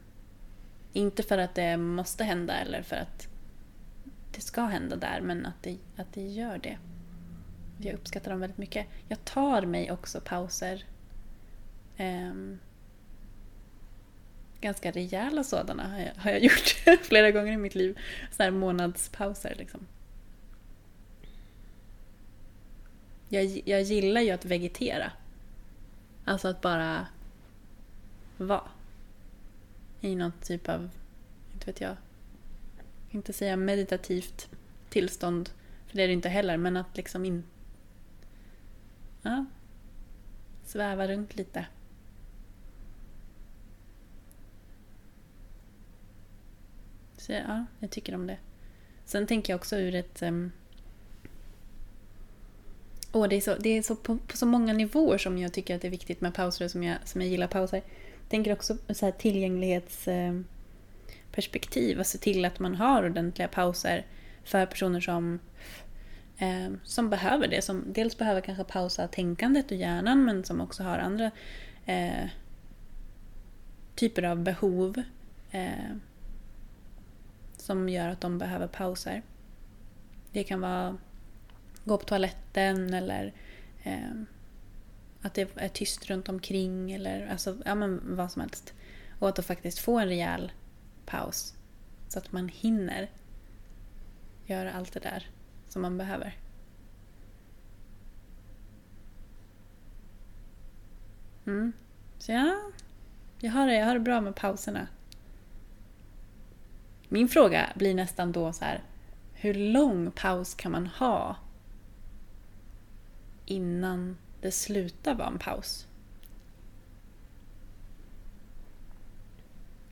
inte 0.93 1.23
för 1.23 1.37
att 1.37 1.55
det 1.55 1.77
måste 1.77 2.23
hända 2.23 2.53
eller 2.53 2.81
för 2.81 2.95
att 2.95 3.27
det 4.31 4.41
ska 4.41 4.65
hända 4.65 4.95
där, 4.95 5.21
men 5.21 5.45
att 5.45 5.63
det, 5.63 5.77
att 5.95 6.13
det 6.13 6.27
gör 6.27 6.57
det. 6.57 6.77
Jag 7.77 7.93
uppskattar 7.93 8.31
dem 8.31 8.39
väldigt 8.39 8.57
mycket. 8.57 8.87
Jag 9.07 9.25
tar 9.25 9.61
mig 9.61 9.91
också 9.91 10.21
pauser. 10.21 10.85
Um, 11.99 12.59
ganska 14.63 14.91
rejäla 14.91 15.43
sådana 15.43 15.87
har 15.87 15.99
jag, 15.99 16.15
har 16.17 16.31
jag 16.31 16.43
gjort 16.43 16.75
flera 17.01 17.31
gånger 17.31 17.53
i 17.53 17.57
mitt 17.57 17.75
liv. 17.75 17.99
Så 18.31 18.43
här 18.43 18.51
månadspauser 18.51 19.55
liksom. 19.57 19.87
Jag, 23.29 23.61
jag 23.65 23.81
gillar 23.81 24.21
ju 24.21 24.31
att 24.31 24.45
vegetera. 24.45 25.11
Alltså 26.25 26.47
att 26.47 26.61
bara 26.61 27.07
vara. 28.37 28.67
I 30.01 30.15
något 30.15 30.41
typ 30.41 30.69
av, 30.69 30.89
inte 31.53 31.65
vet 31.65 31.81
jag, 31.81 31.95
inte 33.11 33.33
säga 33.33 33.55
meditativt 33.55 34.49
tillstånd. 34.89 35.49
För 35.87 35.97
det 35.97 36.03
är 36.03 36.07
det 36.07 36.13
inte 36.13 36.29
heller, 36.29 36.57
men 36.57 36.77
att 36.77 36.97
liksom 36.97 37.25
in... 37.25 37.43
Ja. 39.21 39.45
Sväva 40.65 41.07
runt 41.07 41.35
lite. 41.35 41.65
Så 47.23 47.31
ja, 47.31 47.65
jag 47.79 47.89
tycker 47.89 48.15
om 48.15 48.27
det. 48.27 48.37
Sen 49.05 49.27
tänker 49.27 49.53
jag 49.53 49.57
också 49.57 49.77
ur 49.77 49.95
ett... 49.95 50.21
Um... 50.21 50.51
Oh, 53.11 53.27
det 53.27 53.35
är 53.35 53.41
så, 53.41 53.55
det 53.55 53.69
är 53.69 53.81
så 53.81 53.95
på, 53.95 54.17
på, 54.17 54.37
så 54.37 54.45
många 54.45 54.73
nivåer 54.73 55.17
som 55.17 55.37
jag 55.37 55.53
tycker 55.53 55.75
att 55.75 55.81
det 55.81 55.87
är 55.87 55.91
viktigt 55.91 56.21
med 56.21 56.33
pauser 56.33 56.67
som 56.67 56.83
jag, 56.83 56.97
som 57.05 57.21
jag 57.21 57.29
gillar 57.29 57.47
pauser. 57.47 57.81
Jag 58.21 58.29
tänker 58.29 58.53
också 58.53 58.77
så 58.89 59.05
här 59.05 59.11
tillgänglighetsperspektiv. 59.11 61.93
Ehm, 61.93 61.99
alltså 61.99 62.17
till 62.17 62.45
att 62.45 62.59
man 62.59 62.75
har 62.75 63.05
ordentliga 63.05 63.47
pauser 63.47 64.05
för 64.43 64.65
personer 64.65 64.99
som, 64.99 65.39
eh, 66.37 66.69
som 66.83 67.09
behöver 67.09 67.47
det. 67.47 67.61
Som 67.61 67.83
dels 67.87 68.17
behöver 68.17 68.41
kanske 68.41 68.63
pausa 68.63 69.07
tänkandet 69.07 69.71
och 69.71 69.77
hjärnan 69.77 70.25
men 70.25 70.43
som 70.43 70.61
också 70.61 70.83
har 70.83 70.97
andra 70.97 71.31
eh, 71.85 72.27
typer 73.95 74.23
av 74.23 74.43
behov. 74.43 75.01
Eh, 75.51 75.95
som 77.63 77.89
gör 77.89 78.09
att 78.09 78.21
de 78.21 78.37
behöver 78.37 78.67
pauser. 78.67 79.21
Det 80.31 80.43
kan 80.43 80.61
vara 80.61 80.97
gå 81.83 81.97
på 81.97 82.05
toaletten 82.05 82.93
eller 82.93 83.33
eh, 83.83 84.11
att 85.21 85.33
det 85.33 85.49
är 85.55 85.67
tyst 85.67 86.05
runt 86.09 86.29
omkring 86.29 86.91
eller 86.91 87.27
alltså, 87.27 87.57
ja, 87.65 87.75
men 87.75 88.15
vad 88.15 88.31
som 88.31 88.41
helst. 88.41 88.73
Och 89.19 89.29
att 89.29 89.35
då 89.35 89.41
faktiskt 89.41 89.79
få 89.79 89.99
en 89.99 90.07
rejäl 90.07 90.51
paus 91.05 91.53
så 92.07 92.19
att 92.19 92.31
man 92.31 92.49
hinner 92.49 93.09
göra 94.45 94.73
allt 94.73 94.93
det 94.93 94.99
där 94.99 95.27
som 95.69 95.81
man 95.81 95.97
behöver. 95.97 96.37
Mm. 101.45 101.73
Så 102.17 102.31
ja, 102.31 102.55
jag 103.39 103.51
har, 103.51 103.67
det, 103.67 103.75
jag 103.75 103.85
har 103.85 103.93
det 103.93 103.99
bra 103.99 104.21
med 104.21 104.35
pauserna. 104.35 104.87
Min 107.13 107.29
fråga 107.29 107.69
blir 107.75 107.93
nästan 107.93 108.31
då 108.31 108.53
så 108.53 108.65
här, 108.65 108.83
hur 109.33 109.53
lång 109.53 110.11
paus 110.11 110.53
kan 110.53 110.71
man 110.71 110.87
ha 110.87 111.35
innan 113.45 114.17
det 114.41 114.51
slutar 114.51 115.15
vara 115.15 115.27
en 115.27 115.39
paus? 115.39 115.87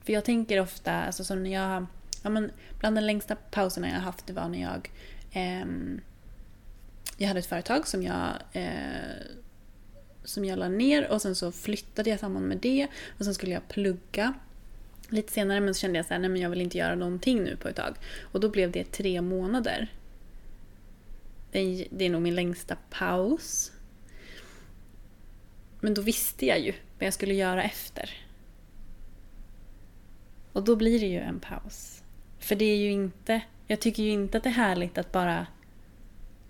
För 0.04 0.14
jag 0.14 0.26
tänker 0.26 0.60
ofta, 0.60 0.94
alltså 0.94 1.24
som 1.24 1.44
när 1.44 1.54
jag, 1.54 1.86
ja 2.24 2.30
men 2.30 2.52
bland 2.80 2.98
de 2.98 3.02
längsta 3.02 3.36
pauserna 3.36 3.90
jag 3.90 4.00
haft 4.00 4.28
det 4.28 4.34
var 4.34 4.50
när 4.50 4.62
jag 4.62 4.92
eh, 5.32 5.66
jag 7.18 7.28
hade 7.28 7.40
ett 7.40 7.46
företag 7.46 7.88
som 7.88 8.04
jag 8.04 8.30
eh, 8.54 9.22
som 10.24 10.46
jag 10.46 10.60
la 10.60 10.68
ner 10.68 11.12
och 11.12 11.22
sen 11.22 11.36
så 11.36 11.52
flyttade 11.52 12.10
jag 12.10 12.20
samman 12.20 12.44
med 12.44 12.58
det 12.58 12.88
och 13.18 13.26
sen 13.26 13.34
skulle 13.34 13.54
jag 13.54 13.68
plugga 13.68 14.34
lite 15.12 15.34
senare 15.34 15.60
men 15.60 15.74
så 15.74 15.80
kände 15.80 16.00
jag 16.00 16.06
så 16.06 16.14
här, 16.14 16.22
nej 16.22 16.30
men 16.30 16.42
jag 16.42 16.50
vill 16.50 16.62
inte 16.62 16.78
göra 16.78 16.96
någonting 16.96 17.44
nu 17.44 17.56
på 17.56 17.68
ett 17.68 17.76
tag. 17.76 17.96
Och 18.22 18.40
då 18.40 18.50
blev 18.50 18.72
det 18.72 18.84
tre 18.84 19.22
månader. 19.22 19.88
Det 21.52 22.06
är 22.06 22.10
nog 22.10 22.22
min 22.22 22.36
längsta 22.36 22.78
paus. 22.90 23.72
Men 25.80 25.94
då 25.94 26.02
visste 26.02 26.46
jag 26.46 26.60
ju 26.60 26.72
vad 26.72 27.08
jag 27.08 27.14
skulle 27.14 27.34
göra 27.34 27.64
efter. 27.64 28.10
Och 30.54 30.64
då 30.64 30.76
blir 30.76 31.00
det 31.00 31.06
ju 31.06 31.20
en 31.20 31.40
paus. 31.40 32.04
För 32.40 32.56
det 32.56 32.66
är 32.66 32.78
ju 32.78 32.92
inte, 32.92 33.42
jag 33.68 33.80
tycker 33.80 34.04
ju 34.04 34.10
inte 34.10 34.38
att 34.38 34.44
det 34.44 34.50
är 34.50 34.54
härligt 34.54 34.98
att 34.98 35.12
bara 35.12 35.48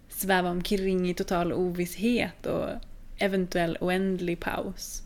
sväva 0.09 0.49
omkring 0.49 1.09
i 1.09 1.14
total 1.14 1.53
ovisshet 1.53 2.45
och 2.45 2.70
eventuell 3.18 3.78
oändlig 3.82 4.39
paus. 4.39 5.03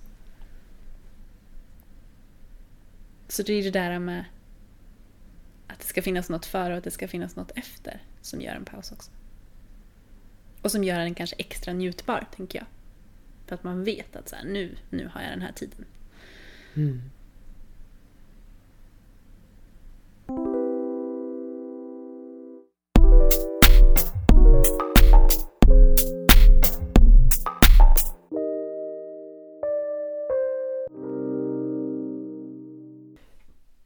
Så 3.28 3.44
det 3.44 3.54
är 3.54 3.64
det 3.64 3.72
där 3.72 4.00
med 4.00 4.26
att 5.68 5.80
det 5.80 5.86
ska 5.86 6.02
finnas 6.02 6.30
något 6.30 6.46
före 6.46 6.72
och 6.74 6.78
att 6.78 6.84
det 6.84 6.92
ska 6.92 7.08
finnas 7.08 7.36
något 7.36 7.52
efter 7.56 8.04
som 8.22 8.42
gör 8.42 8.56
en 8.56 8.66
paus 8.66 8.92
också. 8.92 9.12
Och 10.62 10.72
som 10.72 10.84
gör 10.84 11.00
den 11.00 11.16
kanske 11.16 11.36
extra 11.36 11.74
njutbar, 11.74 12.28
tänker 12.36 12.60
jag. 12.60 12.68
För 13.48 13.56
att 13.56 13.64
man 13.64 13.84
vet 13.84 14.16
att 14.16 14.30
så 14.30 14.36
här, 14.36 14.46
nu, 14.46 14.76
nu 14.90 15.10
har 15.14 15.22
jag 15.22 15.32
den 15.32 15.42
här 15.42 15.52
tiden. 15.52 15.86
Mm. 16.74 17.02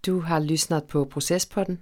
Du 0.09 0.19
har 0.19 0.39
lyssnat 0.39 0.87
på 0.87 1.05
Processpodden, 1.05 1.77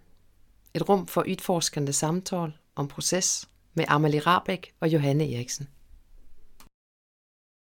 ett 0.74 0.82
rum 0.82 1.08
för 1.08 1.28
utforskande 1.28 1.94
samtal 1.94 2.58
om 2.74 2.88
process 2.88 3.48
med 3.74 3.86
Amalie 3.90 4.22
Rabeck 4.22 4.74
och 4.80 4.88
Johanne 4.88 5.24
Eriksen. 5.24 5.68